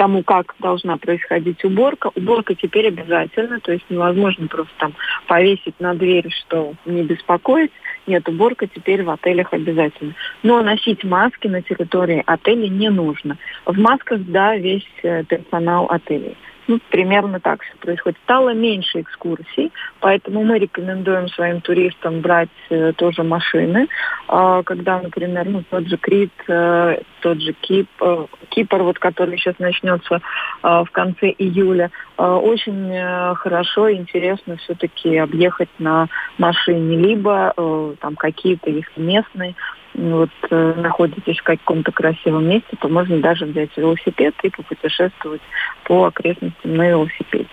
тому, 0.03 0.21
как 0.21 0.53
должна 0.59 0.97
происходить 0.97 1.63
уборка. 1.63 2.11
Уборка 2.13 2.55
теперь 2.55 2.89
обязательна, 2.89 3.61
то 3.61 3.71
есть 3.71 3.85
невозможно 3.89 4.47
просто 4.47 4.73
там 4.77 4.93
повесить 5.27 5.79
на 5.79 5.93
дверь, 5.93 6.29
что 6.29 6.73
не 6.85 7.03
беспокоить. 7.03 7.71
Нет, 8.05 8.27
уборка 8.27 8.67
теперь 8.67 9.01
в 9.03 9.09
отелях 9.09 9.53
обязательно. 9.53 10.13
Но 10.43 10.61
носить 10.61 11.05
маски 11.05 11.47
на 11.47 11.61
территории 11.61 12.21
отеля 12.25 12.67
не 12.67 12.89
нужно. 12.89 13.37
В 13.65 13.79
масках, 13.79 14.19
да, 14.23 14.57
весь 14.57 14.83
э, 15.03 15.23
персонал 15.23 15.85
отелей. 15.89 16.35
Ну, 16.67 16.79
примерно 16.89 17.39
так 17.39 17.61
все 17.61 17.75
происходит. 17.77 18.17
Стало 18.23 18.53
меньше 18.53 19.01
экскурсий, 19.01 19.71
поэтому 19.99 20.43
мы 20.43 20.59
рекомендуем 20.59 21.27
своим 21.29 21.59
туристам 21.61 22.21
брать 22.21 22.49
э, 22.69 22.93
тоже 22.93 23.23
машины. 23.23 23.87
Э, 24.29 24.61
когда, 24.65 25.01
например, 25.01 25.49
ну, 25.49 25.63
тот 25.69 25.87
же 25.87 25.97
Крит, 25.97 26.31
э, 26.47 26.99
тот 27.21 27.41
же 27.41 27.53
Кип, 27.53 27.89
э, 28.01 28.25
Кипр, 28.49 28.81
вот, 28.83 28.97
который 28.99 29.37
сейчас 29.37 29.59
начнется 29.59 30.15
э, 30.15 30.19
в 30.61 30.89
конце 30.91 31.33
июля, 31.37 31.91
э, 32.17 32.23
очень 32.23 32.91
э, 32.93 33.35
хорошо 33.35 33.89
и 33.89 33.97
интересно 33.97 34.55
все-таки 34.57 35.17
объехать 35.17 35.69
на 35.79 36.07
машине. 36.37 36.97
Либо 36.97 37.53
э, 37.55 37.95
там 37.99 38.15
какие-то, 38.15 38.69
если 38.69 39.01
местные, 39.01 39.55
вот 39.93 40.29
э, 40.49 40.73
находитесь 40.77 41.37
в 41.39 41.43
каком-то 41.43 41.91
красивом 41.91 42.47
месте, 42.47 42.75
то 42.79 42.87
можно 42.87 43.19
даже 43.19 43.45
взять 43.45 43.75
велосипед 43.77 44.33
и 44.43 44.49
попутешествовать 44.49 45.41
по 45.85 46.05
окрестностям 46.05 46.75
на 46.75 46.89
велосипеде. 46.89 47.49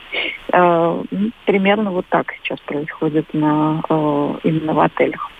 Э, 0.52 1.02
ну, 1.10 1.30
примерно 1.44 1.90
вот 1.90 2.06
так 2.08 2.32
сейчас 2.42 2.58
происходит 2.60 3.32
на, 3.34 3.82
э, 3.88 4.34
именно 4.44 4.74
в 4.74 4.80
отелях. 4.80 5.30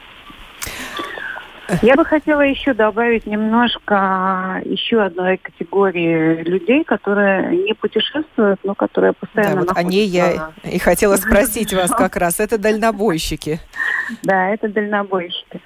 Я 1.82 1.94
бы 1.94 2.04
хотела 2.04 2.40
еще 2.40 2.74
добавить 2.74 3.26
немножко 3.26 4.60
еще 4.64 5.02
одной 5.02 5.36
категории 5.36 6.42
людей, 6.42 6.84
которые 6.84 7.56
не 7.56 7.74
путешествуют, 7.74 8.60
но 8.64 8.74
которые 8.74 9.12
постоянно 9.12 9.54
да, 9.54 9.60
вот 9.60 9.68
находятся... 9.68 9.88
о 9.88 9.90
ней 9.90 10.06
я 10.06 10.52
и 10.64 10.78
хотела 10.78 11.16
спросить 11.16 11.72
вас 11.72 11.90
как 11.90 12.16
раз. 12.16 12.40
Это 12.40 12.58
дальнобойщики. 12.58 13.60
Да, 14.24 14.48
это 14.48 14.68
дальнобойщики. 14.68 15.60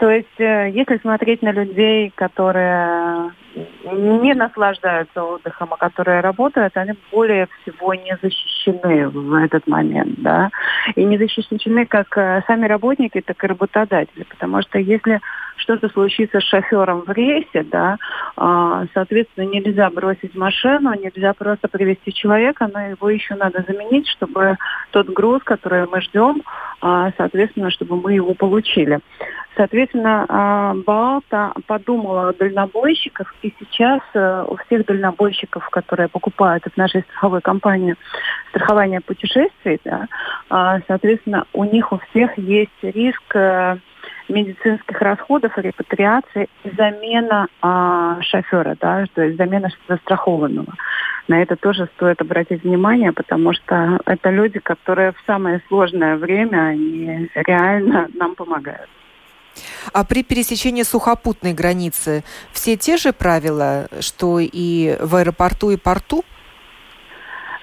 То 0.00 0.08
есть, 0.10 0.40
э, 0.40 0.70
если 0.70 0.96
смотреть 0.96 1.42
на 1.42 1.52
людей, 1.52 2.10
которые 2.14 3.32
не 3.84 4.32
наслаждаются 4.32 5.22
отдыхом, 5.22 5.74
а 5.74 5.76
которые 5.76 6.20
работают, 6.20 6.74
они 6.78 6.92
более 7.12 7.48
всего 7.60 7.92
не 7.92 8.16
защищены 8.22 9.08
в 9.08 9.34
этот 9.34 9.66
момент, 9.66 10.14
да, 10.22 10.48
и 10.94 11.04
не 11.04 11.18
защищены 11.18 11.84
как 11.84 12.16
э, 12.16 12.42
сами 12.46 12.66
работники, 12.66 13.20
так 13.20 13.44
и 13.44 13.46
работодатели, 13.46 14.22
потому 14.22 14.62
что 14.62 14.78
если 14.78 15.20
что-то 15.60 15.88
случится 15.88 16.40
с 16.40 16.44
шофером 16.44 17.02
в 17.02 17.10
рейсе, 17.10 17.62
да, 17.64 17.98
а, 18.36 18.84
соответственно, 18.94 19.44
нельзя 19.44 19.90
бросить 19.90 20.34
машину, 20.34 20.92
нельзя 20.94 21.34
просто 21.34 21.68
привести 21.68 22.12
человека, 22.12 22.68
но 22.72 22.80
его 22.80 23.10
еще 23.10 23.34
надо 23.34 23.64
заменить, 23.66 24.08
чтобы 24.08 24.56
тот 24.90 25.08
груз, 25.08 25.42
который 25.44 25.86
мы 25.86 26.00
ждем, 26.00 26.42
а, 26.80 27.10
соответственно, 27.16 27.70
чтобы 27.70 27.96
мы 27.96 28.14
его 28.14 28.34
получили. 28.34 29.00
Соответственно, 29.56 30.24
а, 30.28 30.74
Балта 30.86 31.52
подумала 31.66 32.28
о 32.28 32.32
дальнобойщиках, 32.32 33.34
и 33.42 33.52
сейчас 33.58 34.00
э, 34.14 34.44
у 34.46 34.56
всех 34.56 34.86
дальнобойщиков, 34.86 35.68
которые 35.70 36.08
покупают 36.08 36.66
от 36.66 36.76
нашей 36.76 37.02
страховой 37.02 37.40
компании 37.40 37.96
страхование 38.50 39.00
путешествий, 39.00 39.80
да, 39.84 40.06
соответственно, 40.86 41.46
у 41.52 41.64
них 41.64 41.92
у 41.92 41.98
всех 41.98 42.36
есть 42.38 42.70
риск 42.82 43.22
э, 43.34 43.76
медицинских 44.30 45.00
расходов, 45.00 45.56
репатриации 45.58 46.48
замена 46.64 47.48
а, 47.60 48.20
шофера, 48.22 48.76
да, 48.80 49.04
то 49.14 49.22
есть 49.22 49.36
замена 49.36 49.68
застрахованного. 49.88 50.74
На 51.28 51.42
это 51.42 51.56
тоже 51.56 51.88
стоит 51.96 52.20
обратить 52.20 52.64
внимание, 52.64 53.12
потому 53.12 53.52
что 53.52 54.00
это 54.06 54.30
люди, 54.30 54.58
которые 54.58 55.12
в 55.12 55.22
самое 55.26 55.62
сложное 55.68 56.16
время, 56.16 56.68
они 56.68 57.28
реально 57.34 58.08
нам 58.14 58.34
помогают. 58.34 58.88
А 59.92 60.04
при 60.04 60.22
пересечении 60.22 60.82
сухопутной 60.82 61.52
границы 61.52 62.24
все 62.52 62.76
те 62.76 62.96
же 62.96 63.12
правила, 63.12 63.88
что 64.00 64.38
и 64.40 64.96
в 65.00 65.16
аэропорту 65.16 65.70
и 65.70 65.76
порту? 65.76 66.24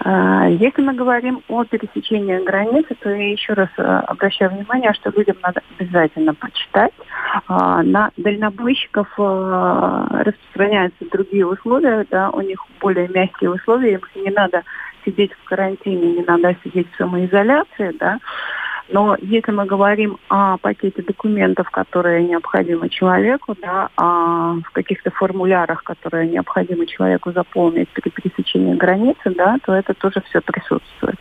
А, 0.10 0.48
если 0.48 0.82
мы 0.82 0.94
говорим 0.94 1.44
о 1.50 1.66
пересечении 1.66 2.42
границы, 2.42 2.96
то 3.02 3.10
я 3.10 3.30
еще 3.30 3.52
раз 3.52 3.68
э, 3.78 3.82
обращаю 3.82 4.52
внимание, 4.52 4.94
что 4.94 5.10
людям 5.10 5.36
надо 5.44 5.62
обязательно 5.78 6.34
почитать. 6.34 6.94
А, 7.48 7.84
на 7.84 8.12
дальнобойщиков 8.16 9.10
э, 9.18 10.08
распространяются 10.24 11.04
другие 11.12 11.46
условия, 11.46 12.06
да, 12.10 12.30
у 12.30 12.40
них 12.40 12.58
более 12.80 13.10
мягкие 13.10 13.52
условия, 13.52 14.00
им 14.16 14.24
не 14.24 14.32
надо 14.32 14.64
сидеть 15.04 15.34
в 15.34 15.44
карантине, 15.44 16.14
не 16.14 16.24
надо 16.24 16.56
сидеть 16.64 16.88
в 16.94 16.96
самоизоляции, 16.96 17.94
да, 18.00 18.20
но 18.90 19.18
если 19.22 19.52
мы 19.52 19.66
говорим 19.66 20.18
о 20.30 20.58
пакете 20.58 21.02
документов, 21.02 21.70
которые 21.70 22.24
необходимы 22.24 22.90
человеку, 22.90 23.56
да, 23.62 23.90
о 23.98 24.56
каких-то 24.74 25.12
формулярах, 25.12 25.84
которые 25.84 26.30
необходимо 26.30 26.86
человеку 26.86 27.32
заполнить 27.32 27.90
при 27.90 28.10
пересечении 28.10 28.76
границы, 28.76 29.34
да, 29.36 29.58
то 29.66 29.74
это 29.74 29.94
тоже 29.94 30.22
все 30.30 30.42
присутствует. 30.42 31.16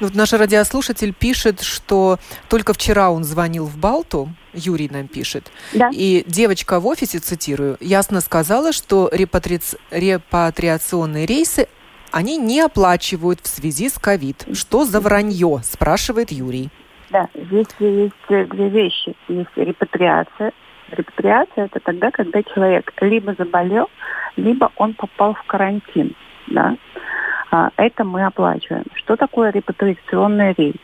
Ну, 0.00 0.08
вот 0.08 0.16
наш 0.16 0.32
радиослушатель 0.32 1.14
пишет, 1.14 1.60
что 1.60 2.18
только 2.48 2.72
вчера 2.72 3.10
он 3.10 3.24
звонил 3.24 3.66
в 3.66 3.76
Балту, 3.78 4.28
Юрий 4.52 4.88
нам 4.90 5.06
пишет, 5.06 5.52
да. 5.72 5.90
и 5.92 6.24
девочка 6.26 6.80
в 6.80 6.86
офисе, 6.86 7.18
цитирую, 7.18 7.76
ясно 7.80 8.20
сказала, 8.20 8.72
что 8.72 9.08
репатри... 9.12 9.60
репатриационные 9.90 11.26
рейсы 11.26 11.68
они 12.12 12.36
не 12.36 12.60
оплачивают 12.60 13.40
в 13.40 13.46
связи 13.46 13.88
с 13.88 13.98
ковид. 13.98 14.46
Что 14.52 14.84
за 14.84 15.00
вранье, 15.00 15.60
спрашивает 15.62 16.30
Юрий. 16.30 16.70
Да, 17.10 17.28
здесь 17.34 17.66
есть 17.78 18.48
две 18.50 18.68
вещи. 18.68 19.14
Есть 19.28 19.50
репатриация. 19.56 20.52
Репатриация– 20.90 21.64
это 21.66 21.80
тогда, 21.80 22.10
когда 22.10 22.42
человек 22.42 22.92
либо 23.00 23.34
заболел, 23.36 23.88
либо 24.36 24.70
он 24.76 24.94
попал 24.94 25.34
в 25.34 25.42
карантин. 25.44 26.14
Да? 26.48 26.76
А, 27.50 27.70
это 27.76 28.04
мы 28.04 28.24
оплачиваем. 28.24 28.84
Что 28.94 29.16
такое 29.16 29.50
репатриационный 29.50 30.54
рейс? 30.56 30.76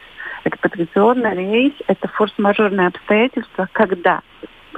Репатриационный 0.45 1.35
рейс– 1.35 1.73
это 1.87 2.09
форс-мажорное 2.09 2.88
обстоятельство, 2.88 3.69
когда 3.73 4.23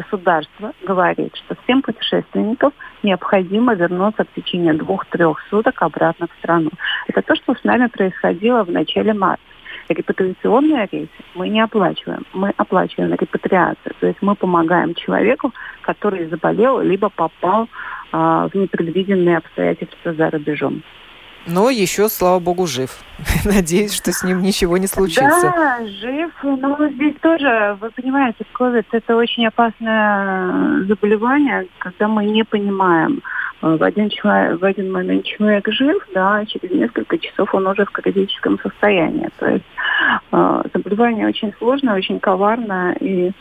государство 0.01 0.73
говорит, 0.87 1.35
что 1.37 1.57
всем 1.63 1.83
путешественникам 1.83 2.73
необходимо 3.03 3.75
вернуться 3.75 4.25
в 4.25 4.35
течение 4.35 4.75
двух-трех 4.75 5.41
суток 5.51 5.83
обратно 5.83 6.27
в 6.27 6.39
страну. 6.39 6.71
Это 7.07 7.23
то, 7.23 7.35
что 7.37 7.55
с 7.55 7.65
нами 7.65 7.87
происходило 7.87 8.65
в 8.65 8.71
начале 8.71 9.13
марта. 9.13 9.43
Репатриационные 9.89 10.89
рейсы 10.91 11.11
мы 11.35 11.49
не 11.49 11.61
оплачиваем. 11.61 12.25
Мы 12.33 12.53
оплачиваем 12.57 13.13
репатриацию. 13.13 13.95
То 13.99 14.07
есть 14.07 14.19
мы 14.23 14.37
помогаем 14.37 14.95
человеку, 14.95 15.53
который 15.83 16.27
заболел, 16.27 16.81
либо 16.81 17.09
попал 17.09 17.69
а, 18.13 18.49
в 18.49 18.55
непредвиденные 18.55 19.39
обстоятельства 19.39 20.13
за 20.13 20.31
рубежом 20.31 20.83
но 21.47 21.71
еще, 21.71 22.09
слава 22.09 22.39
богу, 22.39 22.67
жив. 22.67 22.99
Надеюсь, 23.45 23.95
что 23.95 24.13
с 24.13 24.23
ним 24.23 24.43
ничего 24.43 24.77
не 24.77 24.87
случится. 24.87 25.53
Да, 25.57 25.79
жив. 25.87 26.33
Но 26.43 26.89
здесь 26.89 27.15
тоже, 27.21 27.77
вы 27.81 27.91
понимаете, 27.91 28.45
COVID– 28.55 28.85
это 28.93 29.17
очень 29.17 29.47
опасное 29.47 30.85
заболевание, 30.85 31.67
когда 31.79 32.09
мы 32.09 32.25
не 32.27 32.45
понимаем, 32.45 33.23
э, 33.63 33.77
в 33.77 33.83
один, 33.83 34.11
человек, 34.11 34.61
в 34.61 34.65
один 34.65 34.93
момент 34.93 35.25
человек 35.25 35.67
жив, 35.69 36.07
да, 36.15 36.37
а 36.37 36.47
через 36.47 36.71
несколько 36.71 37.19
часов 37.19 37.55
он 37.55 37.67
уже 37.67 37.85
в 37.85 37.91
критическом 37.91 38.59
состоянии. 38.61 39.29
То 39.39 39.51
есть 39.51 39.65
э, 40.33 40.63
заболевание 40.75 41.27
очень 41.27 41.53
сложное, 41.59 41.97
очень 41.97 42.21
коварное, 42.21 42.93
и 43.01 43.33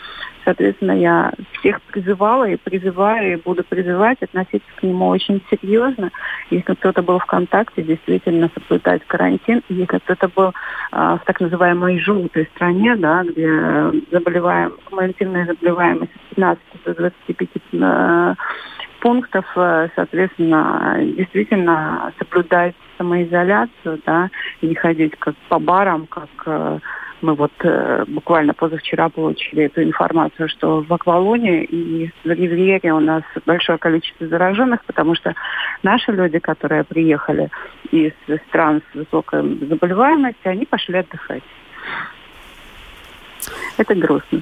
Соответственно, 0.50 0.94
я 0.94 1.32
всех 1.60 1.80
призывала 1.84 2.50
и 2.50 2.58
призываю, 2.58 3.34
и 3.34 3.42
буду 3.42 3.64
призывать 3.64 4.20
относиться 4.24 4.68
к 4.78 4.82
нему 4.82 5.08
очень 5.10 5.44
серьезно. 5.52 6.10
Если 6.50 6.74
кто-то 6.74 7.04
был 7.04 7.20
в 7.20 7.26
контакте, 7.28 7.84
действительно 7.84 8.50
соблюдать 8.56 9.06
карантин. 9.06 9.62
Если 9.70 9.86
кто-то 9.86 10.28
был 10.28 10.52
а, 10.92 11.18
в 11.18 11.26
так 11.26 11.40
называемой 11.40 12.00
желтой 12.00 12.50
стране, 12.56 12.96
да, 12.96 13.24
где 13.24 13.92
заболеваем, 14.10 14.74
кумулятивная 14.86 15.46
заболеваемость 15.46 16.16
от 16.16 16.30
15 16.30 16.64
до 16.84 16.96
25 16.96 17.50
э, 17.74 18.36
пунктов, 19.02 19.46
э, 19.56 19.90
соответственно, 19.96 20.98
действительно 21.16 22.12
соблюдать 22.18 22.74
самоизоляцию, 22.98 24.02
да, 24.04 24.32
и 24.62 24.68
не 24.68 24.74
ходить 24.74 25.16
как 25.20 25.36
по 25.48 25.60
барам, 25.60 26.08
как 26.08 26.30
э, 26.48 26.80
мы 27.22 27.36
вот 27.36 27.52
э, 27.64 28.06
буквально 28.08 28.54
позавчера 28.54 29.10
получили 29.10 29.64
эту 29.66 29.84
информацию, 29.84 30.50
что 30.50 30.82
в 30.82 30.94
Аквалоне 30.94 31.64
и 31.64 32.12
в 32.24 32.28
Ривьере 32.28 32.94
у 32.94 33.00
нас 33.00 33.24
большое 33.46 33.78
количество 33.78 34.28
зараженных, 34.28 34.84
потому 34.86 35.16
что 35.16 35.34
наши 35.84 36.12
люди, 36.12 36.40
которые 36.40 36.84
приехали 36.84 37.50
из 37.92 38.14
стран 38.48 38.82
с 38.92 38.96
высокой 38.96 39.42
заболеваемостью, 39.68 40.52
они 40.52 40.66
пошли 40.66 41.00
отдыхать. 41.00 41.44
Это 43.78 43.96
грустно. 43.96 44.42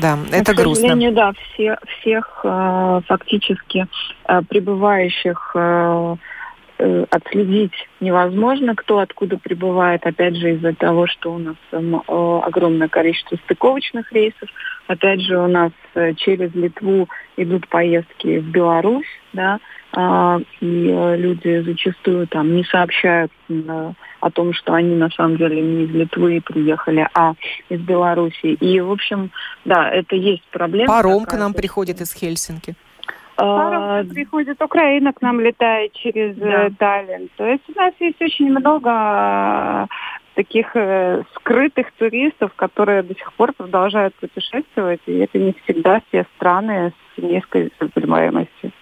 Да, 0.00 0.16
это 0.30 0.54
грустно. 0.54 0.86
К 0.86 0.90
сожалению, 0.90 1.12
да, 1.12 1.32
все, 1.32 1.76
всех 1.98 2.40
э, 2.44 3.00
фактически 3.06 3.86
э, 4.28 4.42
пребывающих 4.48 5.52
э, 5.56 6.16
Э, 6.78 7.04
отследить 7.10 7.74
невозможно, 8.00 8.74
кто 8.74 8.98
откуда 8.98 9.36
прибывает, 9.36 10.04
опять 10.06 10.36
же, 10.36 10.54
из-за 10.54 10.74
того, 10.74 11.06
что 11.06 11.32
у 11.32 11.38
нас 11.38 11.56
огромное 11.70 12.88
количество 12.88 13.36
стыковочных 13.36 14.10
рейсов. 14.12 14.48
Опять 14.86 15.20
же, 15.20 15.38
у 15.38 15.46
нас 15.46 15.70
э, 15.94 16.14
через 16.14 16.54
Литву 16.54 17.08
идут 17.36 17.68
поездки 17.68 18.38
в 18.38 18.50
Беларусь, 18.50 19.06
да, 19.32 19.60
а, 19.92 20.38
и 20.60 20.88
э, 20.88 21.16
люди 21.16 21.62
зачастую 21.62 22.26
там 22.26 22.56
не 22.56 22.64
сообщают 22.64 23.30
о 24.20 24.30
том, 24.30 24.54
что 24.54 24.72
они 24.72 24.96
на 24.96 25.10
самом 25.10 25.36
деле 25.36 25.60
не 25.60 25.84
из 25.84 25.90
Литвы 25.90 26.40
приехали, 26.40 27.06
а 27.14 27.34
из 27.68 27.80
Беларуси. 27.80 28.54
И, 28.54 28.80
в 28.80 28.90
общем, 28.90 29.30
да, 29.64 29.90
это 29.90 30.16
есть 30.16 30.44
проблема. 30.50 30.88
Паром 30.88 31.26
к 31.26 31.34
нам 31.34 31.52
приходит 31.52 32.00
из 32.00 32.14
Хельсинки. 32.14 32.74
А, 33.36 34.04
приходит 34.04 34.62
Украина, 34.62 35.12
к 35.12 35.22
нам 35.22 35.40
летает 35.40 35.92
через 35.94 36.36
э, 36.38 36.70
да. 36.70 36.70
Таллин. 36.78 37.28
То 37.36 37.46
есть 37.46 37.64
у 37.68 37.78
нас 37.78 37.94
есть 37.98 38.20
очень 38.20 38.50
много 38.50 38.90
э, 38.90 39.86
таких 40.34 40.74
э, 40.74 41.22
скрытых 41.34 41.92
туристов, 41.92 42.52
которые 42.54 43.02
до 43.02 43.14
сих 43.14 43.32
пор 43.34 43.52
продолжают 43.52 44.14
путешествовать, 44.16 45.00
и 45.06 45.18
это 45.18 45.38
не 45.38 45.54
всегда 45.64 46.02
все 46.08 46.26
страны 46.36 46.92
с 47.14 47.22
низкой 47.22 47.72
заболеваемостью. 47.80 48.72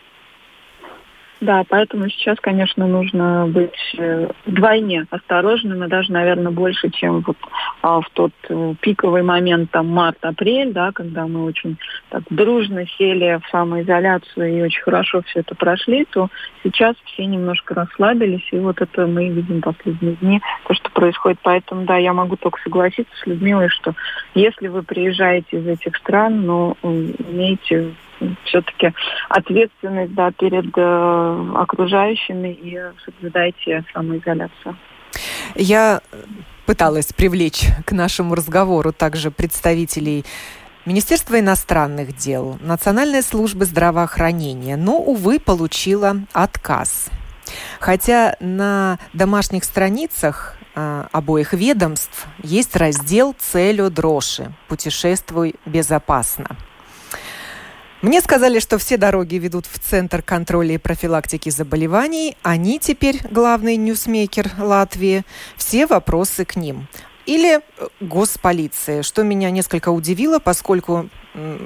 Да, 1.40 1.64
поэтому 1.66 2.08
сейчас, 2.10 2.38
конечно, 2.38 2.86
нужно 2.86 3.46
быть 3.46 3.94
э, 3.96 4.28
вдвойне 4.44 5.06
осторожным 5.10 5.82
и 5.84 5.88
даже, 5.88 6.12
наверное, 6.12 6.52
больше, 6.52 6.90
чем 6.90 7.20
вот 7.20 7.36
а, 7.80 8.02
в 8.02 8.10
тот 8.10 8.32
э, 8.50 8.74
пиковый 8.80 9.22
момент, 9.22 9.70
там, 9.70 9.88
март-апрель, 9.88 10.72
да, 10.72 10.92
когда 10.92 11.26
мы 11.26 11.44
очень 11.44 11.78
так 12.10 12.24
дружно 12.28 12.86
сели 12.98 13.40
в 13.42 13.50
самоизоляцию 13.50 14.58
и 14.58 14.62
очень 14.62 14.82
хорошо 14.82 15.22
все 15.22 15.40
это 15.40 15.54
прошли, 15.54 16.04
то 16.10 16.28
сейчас 16.62 16.94
все 17.06 17.24
немножко 17.24 17.74
расслабились, 17.74 18.46
и 18.52 18.58
вот 18.58 18.82
это 18.82 19.06
мы 19.06 19.30
видим 19.30 19.62
последние 19.62 20.16
дни, 20.16 20.42
то, 20.66 20.74
что 20.74 20.90
происходит. 20.90 21.38
Поэтому, 21.42 21.86
да, 21.86 21.96
я 21.96 22.12
могу 22.12 22.36
только 22.36 22.60
согласиться 22.62 23.12
с 23.16 23.26
Людмилой, 23.26 23.70
что 23.70 23.94
если 24.34 24.68
вы 24.68 24.82
приезжаете 24.82 25.56
из 25.56 25.66
этих 25.66 25.96
стран, 25.96 26.44
но 26.44 26.76
ну, 26.82 26.90
имейте 27.30 27.94
все-таки 28.44 28.92
ответственность 29.28 30.14
да, 30.14 30.30
перед 30.32 30.76
э, 30.76 31.52
окружающими 31.56 32.48
и 32.48 32.78
соблюдайте 33.04 33.84
самоизоляцию. 33.92 34.76
Я 35.54 36.00
пыталась 36.66 37.12
привлечь 37.12 37.66
к 37.84 37.92
нашему 37.92 38.34
разговору 38.34 38.92
также 38.92 39.30
представителей 39.30 40.24
Министерства 40.86 41.38
иностранных 41.38 42.16
дел, 42.16 42.58
Национальной 42.60 43.22
службы 43.22 43.64
здравоохранения, 43.64 44.76
но, 44.76 44.98
увы, 44.98 45.38
получила 45.38 46.16
отказ. 46.32 47.10
Хотя 47.80 48.36
на 48.40 48.98
домашних 49.12 49.64
страницах 49.64 50.56
э, 50.74 51.04
обоих 51.12 51.52
ведомств 51.52 52.26
есть 52.42 52.76
раздел 52.76 53.34
«Ceļo 53.38 53.90
droši. 53.90 54.52
Путешествуй 54.68 55.56
безопасно». 55.66 56.56
Мне 58.02 58.22
сказали, 58.22 58.60
что 58.60 58.78
все 58.78 58.96
дороги 58.96 59.36
ведут 59.36 59.66
в 59.66 59.78
Центр 59.78 60.22
контроля 60.22 60.74
и 60.74 60.78
профилактики 60.78 61.50
заболеваний. 61.50 62.36
Они 62.42 62.78
теперь 62.78 63.20
главный 63.30 63.76
ньюсмейкер 63.76 64.52
Латвии. 64.58 65.24
Все 65.56 65.86
вопросы 65.86 66.46
к 66.46 66.56
ним. 66.56 66.88
Или 67.26 67.58
э, 67.58 67.60
госполиции, 68.00 69.02
что 69.02 69.22
меня 69.22 69.50
несколько 69.50 69.90
удивило, 69.90 70.38
поскольку 70.38 71.10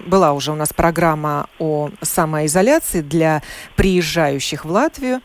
была 0.07 0.33
уже 0.33 0.51
у 0.51 0.57
нас 0.57 0.73
программа 0.73 1.49
о 1.59 1.91
самоизоляции 2.03 3.01
для 3.01 3.43
приезжающих 3.77 4.65
в 4.65 4.71
Латвию 4.71 5.23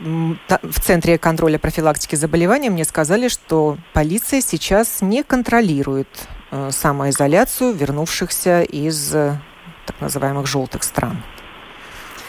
в 0.00 0.80
Центре 0.82 1.18
контроля 1.18 1.58
профилактики 1.58 2.16
заболеваний 2.16 2.68
мне 2.68 2.84
сказали, 2.84 3.28
что 3.28 3.78
полиция 3.92 4.40
сейчас 4.40 5.00
не 5.00 5.22
контролирует 5.22 6.08
самоизоляцию 6.70 7.72
вернувшихся 7.74 8.62
из 8.62 9.14
э, 9.14 9.38
так 9.86 10.00
называемых 10.00 10.46
желтых 10.46 10.82
стран? 10.82 11.18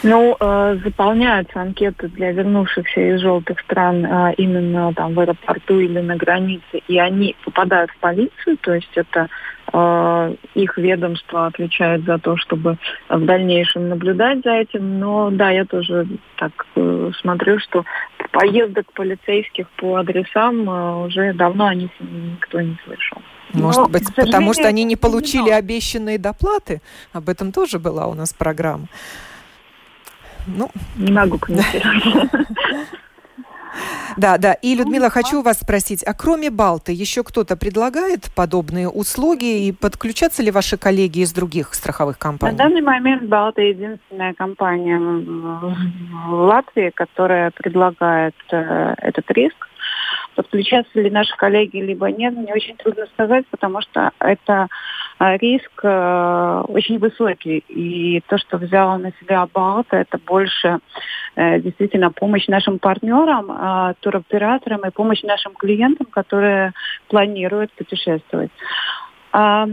Ну, 0.02 0.36
э, 0.38 0.78
заполняются 0.84 1.60
анкеты 1.60 2.08
для 2.08 2.30
вернувшихся 2.32 3.00
из 3.00 3.20
желтых 3.20 3.58
стран 3.60 4.04
э, 4.04 4.34
именно 4.36 4.92
там 4.94 5.14
в 5.14 5.20
аэропорту 5.20 5.80
или 5.80 6.00
на 6.00 6.16
границе, 6.16 6.82
и 6.86 6.98
они 6.98 7.34
попадают 7.44 7.90
в 7.90 7.96
полицию, 7.98 8.58
то 8.58 8.74
есть 8.74 8.90
это 8.94 9.28
э, 9.72 10.34
их 10.54 10.76
ведомство 10.76 11.46
отвечает 11.46 12.04
за 12.04 12.18
то, 12.18 12.36
чтобы 12.36 12.76
в 13.08 13.24
дальнейшем 13.24 13.88
наблюдать 13.88 14.42
за 14.44 14.52
этим. 14.52 15.00
Но 15.00 15.30
да, 15.30 15.50
я 15.50 15.64
тоже 15.64 16.06
так 16.36 16.52
э, 16.76 17.10
смотрю, 17.20 17.58
что 17.58 17.84
поездок 18.38 18.92
полицейских 18.92 19.68
по 19.76 19.96
адресам 19.96 20.68
э, 20.68 21.06
уже 21.06 21.32
давно 21.32 21.66
о 21.66 21.74
них 21.74 21.90
никто 22.00 22.60
не 22.60 22.76
слышал. 22.84 23.22
Может 23.52 23.82
Но, 23.82 23.88
быть, 23.88 24.14
потому 24.14 24.52
что 24.52 24.68
они 24.68 24.84
не 24.84 24.96
получили 24.96 25.50
обещанные 25.50 26.18
доплаты. 26.18 26.82
Об 27.12 27.28
этом 27.28 27.52
тоже 27.52 27.78
была 27.78 28.06
у 28.06 28.14
нас 28.14 28.32
программа. 28.32 28.86
Ну, 30.46 30.70
не 30.96 31.12
могу 31.12 31.38
комментировать. 31.38 32.30
Да, 34.16 34.38
да. 34.38 34.54
И, 34.54 34.74
Людмила, 34.74 35.10
хочу 35.10 35.42
вас 35.42 35.60
спросить, 35.60 36.02
а 36.02 36.14
кроме 36.14 36.50
Балты 36.50 36.92
еще 36.92 37.22
кто-то 37.22 37.56
предлагает 37.56 38.30
подобные 38.34 38.88
услуги? 38.88 39.66
И 39.66 39.72
подключатся 39.72 40.42
ли 40.42 40.50
ваши 40.50 40.76
коллеги 40.76 41.20
из 41.20 41.32
других 41.32 41.74
страховых 41.74 42.18
компаний? 42.18 42.56
На 42.56 42.64
данный 42.64 42.82
момент 42.82 43.24
Балта 43.24 43.62
единственная 43.62 44.34
компания 44.34 44.98
в 44.98 46.32
Латвии, 46.32 46.90
которая 46.90 47.50
предлагает 47.50 48.34
э, 48.50 48.94
этот 48.98 49.30
риск 49.30 49.68
подключаться 50.36 51.00
ли 51.00 51.10
наши 51.10 51.34
коллеги, 51.36 51.78
либо 51.78 52.10
нет, 52.10 52.34
мне 52.36 52.52
очень 52.52 52.76
трудно 52.76 53.06
сказать, 53.06 53.46
потому 53.50 53.80
что 53.80 54.10
это 54.20 54.68
а, 55.18 55.36
риск 55.38 55.80
э, 55.82 56.62
очень 56.68 56.98
высокий. 56.98 57.64
И 57.68 58.20
то, 58.28 58.36
что 58.36 58.58
взяла 58.58 58.98
на 58.98 59.12
себя 59.18 59.48
Балта, 59.52 59.96
это 59.96 60.18
больше 60.18 60.68
э, 60.68 60.78
действительно 61.36 62.10
помощь 62.10 62.46
нашим 62.48 62.78
партнерам, 62.78 63.50
э, 63.50 63.94
туроператорам 64.00 64.86
и 64.86 64.90
помощь 64.90 65.22
нашим 65.22 65.54
клиентам, 65.54 66.06
которые 66.06 66.72
планируют 67.08 67.72
путешествовать. 67.72 68.50
А 69.32 69.68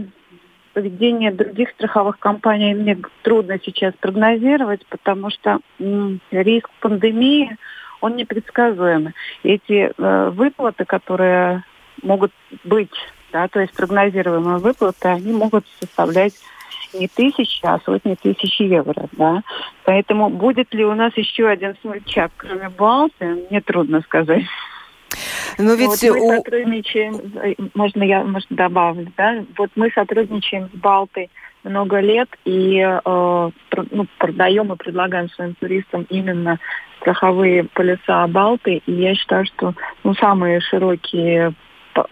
поведение 0.74 1.32
других 1.32 1.70
страховых 1.70 2.18
компаний 2.18 2.74
мне 2.74 2.98
трудно 3.22 3.58
сейчас 3.64 3.94
прогнозировать, 3.98 4.84
потому 4.86 5.30
что 5.30 5.60
риск 6.30 6.68
пандемии 6.80 7.56
он 8.00 8.16
непредсказуемый. 8.16 9.14
Эти 9.42 9.90
э, 9.96 10.30
выплаты, 10.30 10.84
которые 10.84 11.64
могут 12.02 12.32
быть, 12.64 12.92
да, 13.32 13.48
то 13.48 13.60
есть 13.60 13.72
прогнозируемые 13.74 14.58
выплаты, 14.58 15.08
они 15.08 15.32
могут 15.32 15.64
составлять 15.80 16.34
не 16.94 17.08
тысячи, 17.08 17.60
а 17.64 17.78
сотни 17.84 18.14
тысяч 18.14 18.60
евро, 18.60 19.08
да. 19.12 19.42
Поэтому 19.84 20.30
будет 20.30 20.72
ли 20.74 20.84
у 20.84 20.94
нас 20.94 21.16
еще 21.16 21.48
один 21.48 21.74
смельчак, 21.82 22.32
кроме 22.36 22.68
Балты, 22.68 23.46
мне 23.50 23.60
трудно 23.60 24.00
сказать. 24.02 24.44
Но 25.58 25.74
ведь 25.74 26.02
вот 26.02 26.02
мы 26.02 26.20
у... 26.20 26.36
сотрудничаем, 26.36 27.14
э, 27.42 27.54
можно 27.74 28.02
я 28.02 28.24
может, 28.24 28.48
добавлю, 28.50 29.12
да? 29.16 29.44
Вот 29.56 29.70
мы 29.76 29.90
сотрудничаем 29.94 30.68
с 30.72 30.76
Балтой 30.76 31.30
много 31.62 32.00
лет 32.00 32.28
и 32.44 32.78
э, 32.78 33.00
ну, 33.04 34.06
продаем 34.18 34.72
и 34.72 34.76
предлагаем 34.76 35.28
своим 35.30 35.54
туристам 35.54 36.06
именно 36.10 36.58
страховые 37.00 37.64
полиса 37.64 38.26
Балты. 38.26 38.82
И 38.86 38.92
я 38.92 39.14
считаю, 39.14 39.46
что 39.46 39.74
ну, 40.02 40.14
самые 40.14 40.60
широкие 40.60 41.54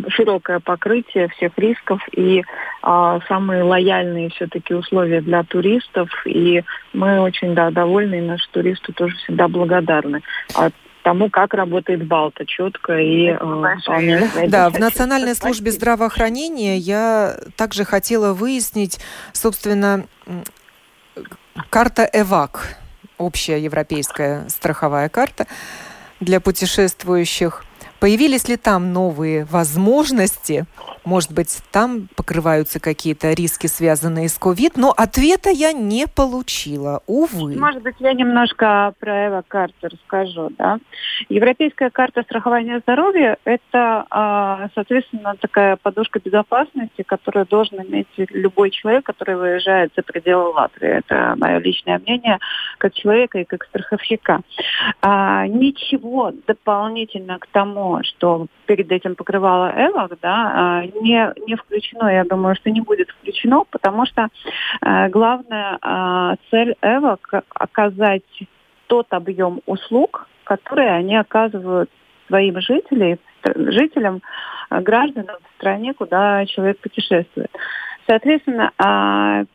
широкое 0.08 0.60
покрытие 0.60 1.28
всех 1.28 1.52
рисков 1.56 2.00
и 2.12 2.44
а, 2.82 3.20
самые 3.28 3.62
лояльные 3.62 4.30
все-таки 4.30 4.74
условия 4.74 5.20
для 5.20 5.42
туристов. 5.42 6.08
И 6.26 6.62
мы 6.92 7.20
очень 7.20 7.54
да, 7.54 7.70
довольны, 7.70 8.16
и 8.18 8.20
наши 8.22 8.48
туристы 8.50 8.92
тоже 8.92 9.16
всегда 9.16 9.48
благодарны. 9.48 10.22
А 10.54 10.70
тому, 11.02 11.30
как 11.30 11.54
работает 11.54 12.06
Балта 12.06 12.46
четко 12.46 12.98
и 12.98 13.26
э, 13.28 13.36
Да, 14.48 14.70
в 14.70 14.78
Национальной 14.78 15.34
службе 15.34 15.72
здравоохранения 15.72 16.76
я 16.76 17.36
также 17.56 17.84
хотела 17.84 18.32
выяснить, 18.32 19.00
собственно, 19.32 20.04
карта 21.70 22.08
ЭВАК 22.12 22.76
общая 23.18 23.60
европейская 23.60 24.48
страховая 24.48 25.08
карта 25.08 25.46
для 26.20 26.40
путешествующих. 26.40 27.64
Появились 28.02 28.48
ли 28.48 28.56
там 28.56 28.92
новые 28.92 29.44
возможности? 29.44 30.64
Может 31.04 31.32
быть, 31.32 31.60
там 31.70 32.08
покрываются 32.16 32.80
какие-то 32.80 33.32
риски, 33.32 33.68
связанные 33.68 34.28
с 34.28 34.38
ковид, 34.38 34.76
но 34.76 34.90
ответа 34.90 35.50
я 35.50 35.72
не 35.72 36.08
получила, 36.08 37.02
увы. 37.06 37.56
Может 37.56 37.82
быть, 37.82 37.94
я 38.00 38.12
немножко 38.12 38.92
про 38.98 39.26
эво-карту 39.28 39.88
расскажу. 39.88 40.50
Да? 40.58 40.78
Европейская 41.28 41.90
карта 41.90 42.22
страхования 42.22 42.80
здоровья– 42.80 43.36
это, 43.44 44.04
а, 44.10 44.68
соответственно, 44.74 45.36
такая 45.40 45.76
подушка 45.76 46.18
безопасности, 46.18 47.02
которую 47.02 47.46
должен 47.46 47.82
иметь 47.82 48.08
любой 48.16 48.70
человек, 48.70 49.04
который 49.04 49.36
выезжает 49.36 49.92
за 49.94 50.02
пределы 50.02 50.50
Латвии. 50.50 50.88
Это 50.88 51.34
мое 51.36 51.58
личное 51.58 52.00
мнение 52.00 52.40
как 52.78 52.94
человека 52.94 53.38
и 53.38 53.44
как 53.44 53.62
страховщика. 53.64 54.40
А, 55.00 55.46
ничего 55.46 56.32
дополнительно 56.48 57.38
к 57.38 57.46
тому, 57.46 57.91
что 58.02 58.46
перед 58.66 58.90
этим 58.90 59.14
покрывала 59.14 59.72
ЭВАК, 59.74 60.18
да, 60.20 60.52
а, 60.54 60.82
не, 60.84 61.32
не 61.46 61.56
включено, 61.56 62.08
я 62.08 62.24
думаю, 62.24 62.54
что 62.56 62.70
не 62.70 62.80
будет 62.80 63.10
включено, 63.10 63.64
потому 63.70 64.06
что 64.06 64.28
э, 64.80 65.08
главная 65.08 65.78
э, 65.80 66.36
цель 66.50 66.74
ЭВАК– 66.82 67.44
оказать 67.54 68.22
тот 68.86 69.06
объем 69.10 69.60
услуг, 69.66 70.28
которые 70.44 70.90
они 70.90 71.16
оказывают 71.16 71.90
своим 72.26 72.60
жителям, 72.60 73.18
жителям, 73.54 74.22
гражданам 74.70 75.36
в 75.42 75.56
стране, 75.56 75.94
куда 75.94 76.44
человек 76.46 76.78
путешествует. 76.78 77.50
Соответственно, 78.06 79.46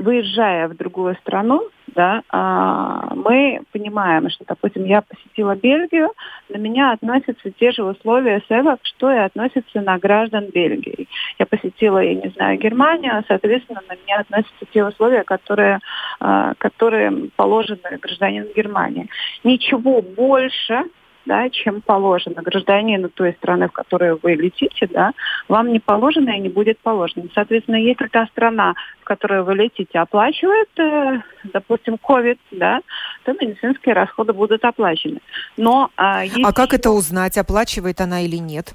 выезжая 0.00 0.68
в 0.68 0.76
другую 0.76 1.14
страну, 1.16 1.68
да, 1.94 2.22
а, 2.28 3.14
мы 3.14 3.60
понимаем, 3.72 4.28
что, 4.28 4.44
допустим, 4.46 4.84
я 4.84 5.02
посетила 5.02 5.54
Бельгию, 5.56 6.12
на 6.48 6.58
меня 6.58 6.92
относятся 6.92 7.50
те 7.50 7.70
же 7.70 7.84
условия 7.84 8.42
СЭВАК, 8.48 8.80
что 8.82 9.10
и 9.10 9.16
относятся 9.16 9.80
на 9.80 9.98
граждан 9.98 10.46
Бельгии. 10.52 11.08
Я 11.38 11.46
посетила, 11.46 11.98
я 11.98 12.14
не 12.14 12.28
знаю, 12.30 12.58
Германию, 12.58 13.24
соответственно, 13.26 13.80
на 13.88 13.94
меня 13.94 14.20
относятся 14.20 14.66
те 14.72 14.84
условия, 14.84 15.24
которые, 15.24 15.80
а, 16.20 16.54
которые 16.58 17.30
положены 17.36 17.98
гражданину 18.00 18.48
Германии. 18.54 19.08
Ничего 19.42 20.02
больше 20.02 20.84
да, 21.26 21.50
чем 21.50 21.82
положено 21.82 22.42
гражданину 22.42 23.08
той 23.08 23.32
страны, 23.32 23.68
в 23.68 23.72
которую 23.72 24.18
вы 24.22 24.34
летите, 24.34 24.86
да, 24.86 25.12
вам 25.48 25.72
не 25.72 25.80
положено 25.80 26.30
и 26.30 26.40
не 26.40 26.48
будет 26.48 26.78
положено. 26.78 27.24
Соответственно, 27.34 27.76
если 27.76 28.06
та 28.06 28.26
страна, 28.26 28.74
в 29.00 29.04
которую 29.04 29.44
вы 29.44 29.54
летите, 29.54 29.98
оплачивает, 29.98 30.68
э, 30.78 31.20
допустим, 31.44 31.94
COVID, 31.94 32.38
да, 32.52 32.80
то 33.24 33.32
медицинские 33.32 33.94
расходы 33.94 34.32
будут 34.32 34.64
оплачены. 34.64 35.18
Но, 35.56 35.90
э, 35.96 36.00
а 36.00 36.52
как 36.52 36.72
это 36.72 36.90
узнать, 36.90 37.36
оплачивает 37.36 38.00
она 38.00 38.22
или 38.22 38.36
нет? 38.36 38.74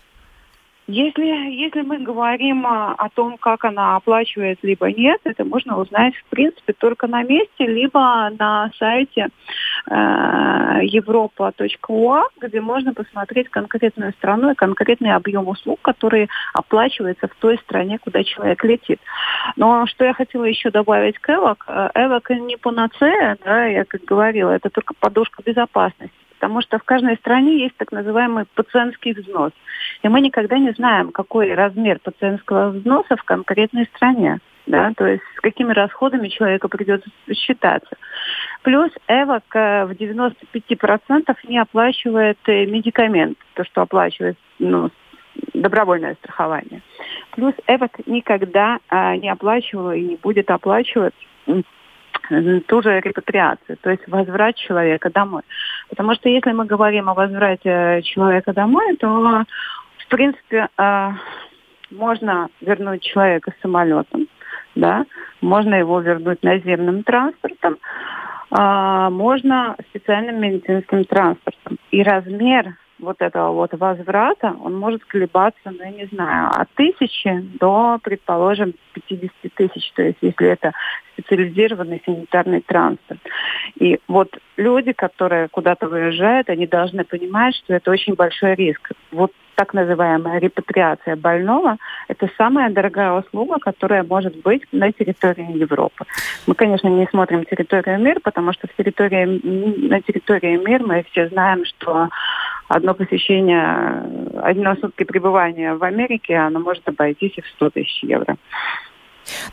Если, 0.92 1.24
если 1.24 1.84
мы 1.84 2.00
говорим 2.00 2.66
о, 2.68 2.94
о 2.98 3.10
том, 3.10 3.38
как 3.38 3.64
она 3.64 3.96
оплачивает, 3.96 4.60
либо 4.62 4.92
нет, 4.92 5.22
это 5.24 5.46
можно 5.46 5.78
узнать, 5.78 6.14
в 6.16 6.26
принципе, 6.26 6.74
только 6.74 7.08
на 7.08 7.24
месте, 7.24 7.66
либо 7.66 8.30
на 8.38 8.70
сайте 8.78 9.30
э, 9.90 9.94
europa.ua, 10.84 12.24
где 12.42 12.60
можно 12.60 12.94
посмотреть 12.94 13.48
конкретную 13.48 14.12
страну 14.14 14.52
и 14.52 14.56
конкретный 14.56 15.14
объем 15.14 15.48
услуг, 15.48 15.80
которые 15.82 16.28
оплачиваются 16.54 17.30
в 17.30 17.36
той 17.36 17.58
стране, 17.60 17.98
куда 17.98 18.26
человек 18.26 18.62
летит. 18.66 19.00
Но 19.56 19.86
что 19.88 20.04
я 20.04 20.14
хотела 20.14 20.44
еще 20.44 20.72
добавить 20.72 21.18
к 21.20 21.30
ЭВАК, 21.30 21.92
ЭВАК 21.96 22.32
не 22.32 22.58
панацея, 22.58 23.38
да, 23.46 23.66
я 23.66 23.86
как 23.86 24.04
говорила, 24.04 24.52
это 24.52 24.70
только 24.70 24.94
подушка 25.00 25.42
безопасности 25.42 26.21
потому 26.42 26.62
что 26.62 26.80
в 26.80 26.84
каждой 26.84 27.18
стране 27.18 27.62
есть 27.62 27.78
так 27.78 27.92
называемый 27.92 28.46
пациентский 28.56 29.14
взнос. 29.14 29.52
И 30.02 30.08
мы 30.08 30.22
никогда 30.22 30.58
не 30.58 30.72
знаем, 30.72 31.12
какой 31.12 31.54
размер 31.54 32.00
пациентского 32.00 32.70
взноса 32.72 33.16
в 33.16 33.24
конкретной 33.24 33.86
стране. 33.96 34.40
Да, 34.66 34.92
то 34.96 35.06
есть 35.06 35.24
с 35.36 35.42
какими 35.42 35.72
расходами 35.72 36.30
человеку 36.30 36.68
придется 36.68 37.10
считаться. 37.34 37.96
Плюс 38.64 38.92
ЭВОК 39.08 39.44
в 39.54 39.92
95% 39.92 41.36
не 41.48 41.60
оплачивает 41.60 42.38
э, 42.46 42.66
медикамент, 42.66 43.38
то, 43.56 43.64
что 43.64 43.82
оплачивает 43.82 44.38
ну, 44.60 44.90
добровольное 45.54 46.16
страхование. 46.16 46.82
Плюс 47.32 47.54
ЭВОК 47.68 48.08
никогда 48.08 48.78
а, 48.90 49.16
не 49.18 49.30
оплачивала 49.30 49.96
и 49.96 50.04
не 50.04 50.16
будет 50.16 50.50
оплачивать 50.50 51.16
ту 52.68 52.82
же 52.82 53.00
репатриацию, 53.00 53.78
то 53.82 53.90
есть 53.90 54.08
возврат 54.08 54.56
человека 54.56 55.10
домой. 55.10 55.44
Потому 55.92 56.16
что 56.16 56.30
если 56.30 56.54
мы 56.54 56.66
говорим 56.66 57.10
о 57.10 57.14
возврате 57.14 58.02
человека 58.04 58.54
домой, 58.54 58.96
то, 58.96 59.44
в 59.98 60.08
принципе, 60.08 60.70
э, 60.78 61.10
можно 61.92 62.48
вернуть 62.62 63.04
человека 63.04 63.54
самолетом, 63.62 64.28
да, 64.74 65.06
можно 65.42 65.76
его 65.76 66.00
вернуть 66.00 66.42
наземным 66.44 67.04
транспортом, 67.04 67.78
а, 68.52 69.10
можно 69.10 69.76
специальным 69.90 70.42
медицинским 70.42 71.04
транспортом. 71.04 71.78
И 71.92 72.02
размер 72.04 72.78
вот 73.00 73.22
этого 73.22 73.52
вот 73.52 73.74
возврата, 73.74 74.56
он 74.64 74.78
может 74.78 75.04
колебаться, 75.06 75.60
ну, 75.66 75.84
я 75.84 75.92
не 75.92 76.06
знаю, 76.06 76.50
от 76.54 76.70
тысячи 76.76 77.40
до, 77.60 77.98
предположим, 78.02 78.74
50 78.94 79.32
тысяч, 79.56 79.92
то 79.94 80.04
есть 80.04 80.20
если 80.22 80.48
это 80.48 80.72
специализированный 81.14 82.02
санитарный 82.06 82.62
транспорт. 82.62 83.20
И 83.80 84.00
вот 84.08 84.30
люди, 84.58 84.92
которые 84.92 85.48
куда-то 85.50 85.88
выезжают, 85.88 86.50
они 86.50 86.68
должны 86.68 87.04
понимать, 87.04 87.56
что 87.56 87.74
это 87.74 87.92
очень 87.92 88.14
большой 88.14 88.56
риск. 88.56 88.92
Вот 89.12 89.32
так 89.56 89.74
называемая 89.74 90.40
репатриация 90.40 91.16
больного– 91.16 91.78
это 92.08 92.28
самая 92.38 92.72
дорогая 92.72 93.12
услуга, 93.12 93.60
которая 93.60 94.04
может 94.04 94.36
быть 94.42 94.64
на 94.72 94.92
территории 94.92 95.58
Европы. 95.58 96.06
Мы, 96.48 96.56
конечно, 96.56 96.88
не 96.88 97.06
смотрим 97.08 97.46
территорию 97.46 98.00
мира, 98.00 98.20
потому 98.24 98.54
что 98.54 98.68
в 98.68 98.74
территории, 98.76 99.88
на 99.88 100.02
территории 100.02 100.58
мира 100.58 100.84
мы 100.84 101.06
все 101.12 101.28
знаем, 101.30 101.66
что 101.66 102.10
одно 102.70 102.94
посещение, 102.94 104.04
одно 104.42 104.76
сутки 104.76 105.04
пребывания 105.04 105.76
в 105.76 105.84
Америке, 105.84 106.38
оно 106.38 106.60
может 106.60 106.88
обойтись 106.88 107.34
и 107.38 107.42
в 107.42 107.48
100 107.48 107.70
тысяч 107.72 108.04
евро. 108.04 108.38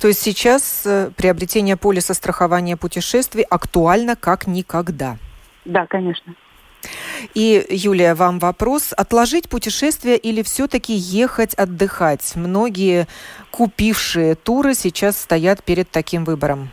То 0.00 0.08
есть 0.08 0.20
сейчас 0.20 0.84
э, 0.86 1.10
приобретение 1.16 1.76
полиса 1.76 2.14
страхования 2.14 2.76
путешествий 2.76 3.44
актуально 3.44 4.16
как 4.16 4.46
никогда? 4.46 5.16
Да, 5.64 5.86
конечно. 5.86 6.34
И, 7.34 7.66
Юлия, 7.68 8.14
вам 8.14 8.38
вопрос. 8.38 8.94
Отложить 8.96 9.48
путешествие 9.48 10.16
или 10.16 10.42
все-таки 10.42 10.94
ехать 10.94 11.54
отдыхать? 11.54 12.34
Многие 12.36 13.06
купившие 13.50 14.34
туры 14.34 14.74
сейчас 14.74 15.20
стоят 15.20 15.64
перед 15.64 15.90
таким 15.90 16.24
выбором. 16.24 16.70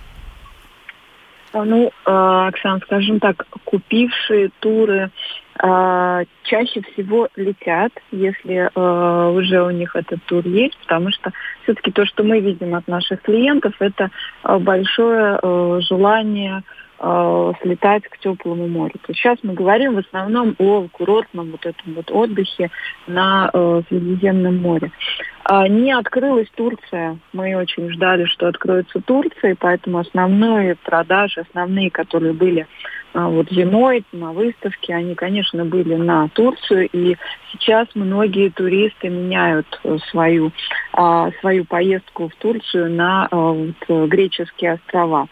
А, 1.54 1.64
ну, 1.64 1.88
э, 1.88 2.48
Оксана, 2.48 2.80
скажем 2.84 3.20
так, 3.20 3.48
купившие 3.64 4.50
туры 4.60 5.12
э, 5.62 6.26
чаще 6.44 6.82
всего 6.82 7.28
летят, 7.36 7.92
если 8.12 8.70
э, 8.74 9.30
уже 9.30 9.64
у 9.64 9.72
них 9.72 9.96
этот 9.96 10.24
тур 10.26 10.46
есть, 10.46 10.78
потому 10.80 11.12
что 11.12 11.32
все-таки 11.64 11.92
то, 11.92 12.06
что 12.06 12.24
мы 12.24 12.40
видим 12.40 12.76
от 12.76 12.88
наших 12.88 13.22
клиентов, 13.22 13.74
это 13.80 14.10
большое 14.44 15.40
желание 15.82 16.64
э, 17.00 17.54
слетать 17.62 18.04
к 18.08 18.18
теплому 18.20 18.68
морю. 18.68 18.94
То 18.94 19.10
есть 19.10 19.20
сейчас 19.20 19.38
мы 19.44 19.54
говорим 19.54 19.96
в 19.96 20.00
основном 20.00 20.56
о 20.58 20.88
курортном 20.92 21.52
вот 21.52 21.66
этом 21.66 21.94
вот 21.94 22.12
отдыхе 22.12 22.72
на 23.08 23.50
э, 23.54 23.82
Средиземном 23.90 24.58
море. 24.58 24.92
А, 25.44 25.68
не 25.68 25.92
открылась 25.92 26.50
Турция. 26.56 27.20
Мы 27.34 27.56
очень 27.56 27.92
ждали, 27.92 28.26
что 28.26 28.48
откроется 28.48 29.02
Турция, 29.02 29.52
и 29.52 29.56
поэтому 29.56 30.00
основные 30.00 30.76
продажи, 30.76 31.42
основные, 31.42 31.92
которые 31.92 32.34
были 32.34 32.62
а, 32.62 32.66
вот 33.16 33.50
зимой 33.50 34.04
на 34.12 34.34
выставке, 34.34 34.94
они, 34.94 35.16
конечно, 35.16 35.64
были 35.64 35.96
на 35.96 36.28
Турцию, 36.30 36.90
и 36.92 37.16
сейчас 37.52 37.88
многие 37.96 38.50
туристы 38.50 39.08
меняют 39.10 39.68
э, 39.84 39.98
свою, 40.10 40.52
а, 40.92 41.32
свою 41.40 41.64
поездку 41.64 42.28
в 42.28 42.36
Турцию 42.36 42.92
на 42.92 43.28
а, 43.32 43.38
вот, 43.38 44.10
греческие 44.10 44.74
острова. 44.74 45.28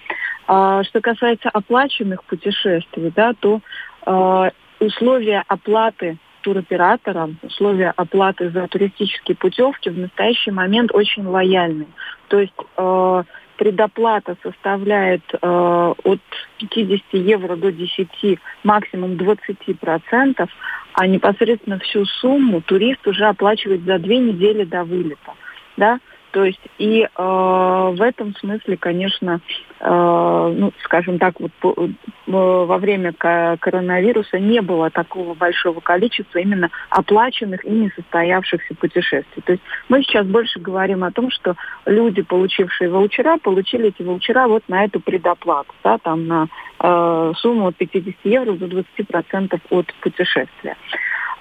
А, 0.47 0.83
что 0.83 1.01
касается 1.01 1.49
оплаченных 1.49 2.23
путешествий, 2.23 3.11
да, 3.13 3.33
то 3.37 3.59
а, 4.05 4.51
условия 4.79 5.43
оплаты 5.47 6.17
туроператорам, 6.43 7.37
условия 7.41 7.93
оплаты 7.95 8.49
за 8.49 8.67
туристические 8.67 9.35
путевки 9.35 9.89
в 9.89 9.97
настоящий 9.97 10.51
момент 10.51 10.91
очень 10.93 11.25
лояльны. 11.25 11.87
То 12.27 12.39
есть 12.39 12.53
э, 12.77 13.23
предоплата 13.57 14.35
составляет 14.43 15.23
э, 15.33 15.37
от 15.41 16.21
50 16.59 17.03
евро 17.13 17.55
до 17.55 17.71
10, 17.71 18.39
максимум 18.63 19.17
20 19.17 19.79
процентов, 19.79 20.49
а 20.93 21.07
непосредственно 21.07 21.79
всю 21.79 22.05
сумму 22.05 22.61
турист 22.61 23.05
уже 23.07 23.25
оплачивает 23.25 23.83
за 23.83 23.99
две 23.99 24.17
недели 24.17 24.63
до 24.63 24.83
вылета. 24.83 25.33
Да? 25.77 25.99
То 26.33 26.45
есть 26.45 26.59
и 26.79 27.03
э, 27.03 27.07
в 27.15 28.01
этом 28.01 28.35
смысле, 28.37 28.75
конечно, 28.75 29.39
э, 29.79 30.55
ну, 30.57 30.73
скажем 30.83 31.19
так, 31.19 31.39
вот 31.39 31.51
по, 31.61 31.75
э, 31.77 31.89
во 32.25 32.77
время 32.79 33.13
коронавируса 33.13 34.39
не 34.39 34.61
было 34.61 34.89
такого 34.89 35.35
большого 35.35 35.79
количества 35.79 36.39
именно 36.39 36.71
оплаченных 36.89 37.63
и 37.65 37.69
несостоявшихся 37.69 38.73
путешествий. 38.73 39.43
То 39.45 39.51
есть 39.51 39.63
мы 39.89 40.01
сейчас 40.01 40.25
больше 40.25 40.59
говорим 40.59 41.03
о 41.03 41.11
том, 41.11 41.29
что 41.29 41.55
люди, 41.85 42.23
получившие 42.23 42.89
ваучера, 42.89 43.37
получили 43.37 43.89
эти 43.89 44.01
ваучера 44.01 44.47
вот 44.47 44.63
на 44.67 44.85
эту 44.85 45.01
предоплату, 45.01 45.71
да, 45.83 45.99
там 45.99 46.25
на 46.25 46.47
э, 46.79 47.33
сумму 47.37 47.67
от 47.67 47.75
50 47.75 48.15
евро 48.23 48.53
до 48.53 48.65
20% 48.65 49.61
от 49.69 49.93
путешествия. 50.01 50.77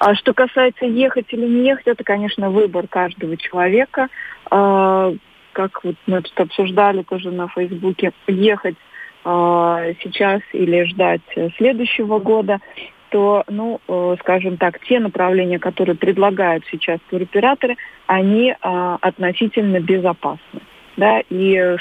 А 0.05 0.16
что 0.16 0.34
касается 0.34 0.84
ехать 0.84 1.26
или 1.32 1.47
не 1.47 1.68
ехать, 1.68 1.86
это, 1.86 2.03
конечно, 2.03 2.51
выбор 2.51 2.88
каждого 2.88 3.36
человека. 3.36 4.09
А, 4.55 5.14
как 5.53 5.82
вот 5.82 5.96
мы 6.07 6.20
тут 6.20 6.38
обсуждали 6.38 7.03
тоже 7.03 7.30
на 7.30 7.48
Фейсбуке, 7.48 8.12
ехать 8.26 8.76
а, 9.24 9.80
сейчас 10.03 10.42
или 10.53 10.84
ждать 10.84 11.22
следующего 11.57 12.18
года, 12.18 12.61
то, 13.09 13.44
ну, 13.48 13.78
э, 13.88 14.16
скажем 14.20 14.57
так, 14.57 14.80
те 14.86 14.98
направления, 14.98 15.59
которые 15.59 15.96
предлагают 15.96 16.64
сейчас 16.70 16.98
туроператоры, 17.11 17.76
они 18.07 18.55
а, 18.62 18.96
относительно 19.03 19.80
безопасны. 19.80 20.61
Да, 20.96 21.20
и 21.28 21.76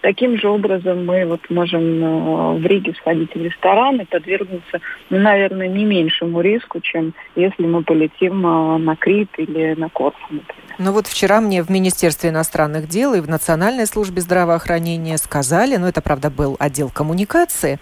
Таким 0.00 0.38
же 0.38 0.48
образом 0.48 1.06
мы 1.06 1.24
вот 1.26 1.40
можем 1.50 1.82
э, 1.82 2.58
в 2.58 2.66
Риге 2.66 2.94
сходить 2.94 3.34
в 3.34 3.42
ресторан 3.42 4.00
и 4.00 4.04
подвергнуться, 4.04 4.80
ну, 5.10 5.18
наверное, 5.18 5.68
не 5.68 5.84
меньшему 5.84 6.40
риску, 6.40 6.80
чем 6.80 7.14
если 7.34 7.64
мы 7.64 7.82
полетим 7.82 8.46
э, 8.46 8.78
на 8.78 8.96
Крит 8.96 9.30
или 9.36 9.74
на 9.76 9.88
Корфу, 9.88 10.18
например. 10.30 10.74
Ну 10.78 10.92
вот 10.92 11.06
вчера 11.06 11.40
мне 11.40 11.62
в 11.62 11.70
Министерстве 11.70 12.30
иностранных 12.30 12.88
дел 12.88 13.14
и 13.14 13.20
в 13.20 13.28
Национальной 13.28 13.86
службе 13.86 14.20
здравоохранения 14.20 15.16
сказали, 15.16 15.76
ну 15.76 15.86
это, 15.86 16.02
правда, 16.02 16.30
был 16.30 16.56
отдел 16.58 16.90
коммуникации, 16.90 17.78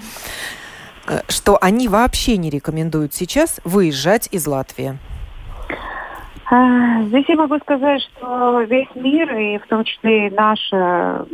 э, 1.06 1.20
что 1.28 1.58
они 1.60 1.88
вообще 1.88 2.36
не 2.36 2.50
рекомендуют 2.50 3.14
сейчас 3.14 3.60
выезжать 3.64 4.28
из 4.30 4.46
Латвии. 4.46 4.98
А, 6.50 7.02
здесь 7.02 7.24
я 7.28 7.36
могу 7.36 7.58
сказать, 7.58 8.02
что 8.02 8.60
весь 8.62 8.88
мир, 8.94 9.34
и 9.36 9.58
в 9.58 9.66
том 9.66 9.84
числе 9.84 10.28
и 10.28 10.30
наши, 10.30 11.24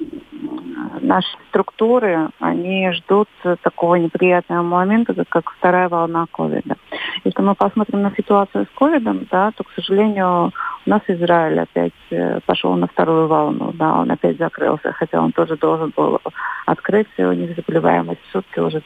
наши 1.00 1.28
структуры, 1.48 2.28
они 2.38 2.92
ждут 2.92 3.28
такого 3.62 3.96
неприятного 3.96 4.62
момента, 4.62 5.14
как 5.28 5.50
вторая 5.50 5.88
волна 5.88 6.26
ковида. 6.30 6.76
Если 7.24 7.42
мы 7.42 7.54
посмотрим 7.54 8.02
на 8.02 8.12
ситуацию 8.12 8.66
с 8.66 8.78
ковидом, 8.78 9.26
да, 9.30 9.50
то, 9.52 9.64
к 9.64 9.70
сожалению, 9.74 10.52
у 10.86 10.90
нас 10.90 11.02
Израиль 11.08 11.60
опять 11.60 11.92
э, 12.10 12.40
пошел 12.46 12.74
на 12.74 12.86
вторую 12.86 13.26
волну, 13.26 13.72
да, 13.74 14.00
он 14.00 14.10
опять 14.10 14.38
закрылся, 14.38 14.92
хотя 14.92 15.20
он 15.20 15.32
тоже 15.32 15.56
должен 15.56 15.92
был 15.94 16.20
открыться, 16.66 17.28
у 17.28 17.32
них 17.32 17.54
заболеваемость 17.56 18.20
в 18.28 18.32
сутки 18.32 18.58
уже 18.60 18.82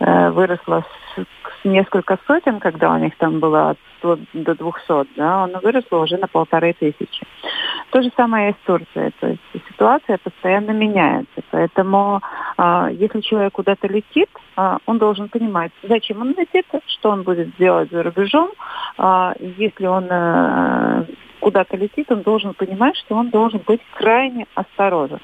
э, 0.00 0.30
выросла 0.30 0.84
с, 1.14 1.20
с 1.20 1.64
несколько 1.64 2.18
сотен, 2.26 2.60
когда 2.60 2.94
у 2.94 2.98
них 2.98 3.16
там 3.18 3.40
было 3.40 3.76
100 4.14 4.18
до 4.34 4.54
200, 4.54 5.16
да, 5.16 5.44
она 5.44 5.60
выросла 5.60 5.98
уже 5.98 6.16
на 6.16 6.28
полторы 6.28 6.74
тысячи. 6.74 7.26
То 7.90 8.02
же 8.02 8.10
самое 8.16 8.50
и 8.50 8.54
с 8.54 8.66
Турцией, 8.66 9.12
то 9.20 9.28
есть 9.28 9.40
ситуация 9.68 10.18
постоянно 10.18 10.72
меняется, 10.72 11.42
поэтому 11.50 12.20
э, 12.58 12.88
если 12.92 13.20
человек 13.20 13.52
куда-то 13.52 13.86
летит, 13.88 14.28
э, 14.56 14.78
он 14.86 14.98
должен 14.98 15.28
понимать, 15.28 15.72
зачем 15.82 16.20
он 16.20 16.34
летит, 16.36 16.66
что 16.86 17.10
он 17.10 17.22
будет 17.22 17.56
делать 17.56 17.90
за 17.90 18.02
рубежом, 18.02 18.50
э, 18.98 19.32
если 19.38 19.86
он 19.86 20.06
э, 20.10 21.04
куда-то 21.40 21.76
летит, 21.76 22.10
он 22.10 22.22
должен 22.22 22.54
понимать, 22.54 22.96
что 22.96 23.14
он 23.14 23.30
должен 23.30 23.60
быть 23.66 23.80
крайне 23.94 24.46
осторожен. 24.54 25.20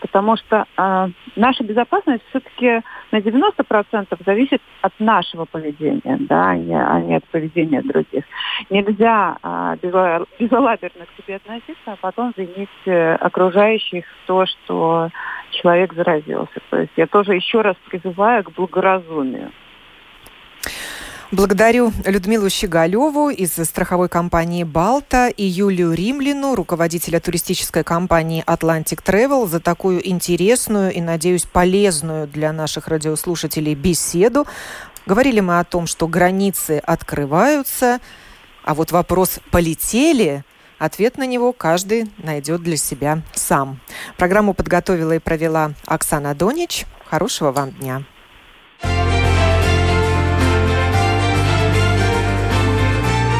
Потому 0.00 0.36
что 0.36 0.66
э, 0.76 1.08
наша 1.36 1.64
безопасность 1.64 2.22
все-таки 2.30 2.82
на 3.12 3.18
90% 3.18 4.24
зависит 4.24 4.60
от 4.82 4.92
нашего 4.98 5.46
поведения, 5.46 6.18
да, 6.20 6.50
а 6.50 6.56
не, 6.56 6.74
а 6.74 7.00
не 7.00 7.16
от 7.16 7.24
поведения 7.24 7.82
других. 7.82 8.24
Нельзя 8.70 9.36
э, 9.42 9.76
безалаберно 9.82 11.06
к 11.06 11.22
себе 11.22 11.36
относиться, 11.36 11.86
а 11.86 11.96
потом 11.96 12.32
винить 12.36 12.68
э, 12.84 13.14
окружающих 13.14 14.04
то, 14.26 14.44
что 14.46 15.08
человек 15.50 15.94
заразился. 15.94 16.60
То 16.70 16.80
есть 16.80 16.92
я 16.96 17.06
тоже 17.06 17.34
еще 17.34 17.62
раз 17.62 17.76
призываю 17.88 18.44
к 18.44 18.52
благоразумию. 18.52 19.50
Благодарю 21.32 21.92
Людмилу 22.04 22.48
Щеголеву 22.48 23.30
из 23.30 23.52
страховой 23.52 24.08
компании 24.08 24.62
«Балта» 24.62 25.26
и 25.26 25.42
Юлию 25.42 25.92
Римлину, 25.92 26.54
руководителя 26.54 27.18
туристической 27.18 27.82
компании 27.82 28.44
«Атлантик 28.46 29.02
Travel» 29.02 29.48
за 29.48 29.58
такую 29.58 30.08
интересную 30.08 30.92
и, 30.92 31.00
надеюсь, 31.00 31.42
полезную 31.42 32.28
для 32.28 32.52
наших 32.52 32.86
радиослушателей 32.86 33.74
беседу. 33.74 34.46
Говорили 35.04 35.40
мы 35.40 35.58
о 35.58 35.64
том, 35.64 35.88
что 35.88 36.06
границы 36.06 36.78
открываются, 36.78 37.98
а 38.62 38.74
вот 38.74 38.92
вопрос 38.92 39.40
«полетели?» 39.50 40.44
Ответ 40.78 41.18
на 41.18 41.26
него 41.26 41.52
каждый 41.52 42.08
найдет 42.18 42.62
для 42.62 42.76
себя 42.76 43.22
сам. 43.32 43.80
Программу 44.16 44.54
подготовила 44.54 45.12
и 45.12 45.18
провела 45.18 45.72
Оксана 45.86 46.34
Донич. 46.34 46.84
Хорошего 47.08 47.50
вам 47.50 47.72
дня. 47.72 48.04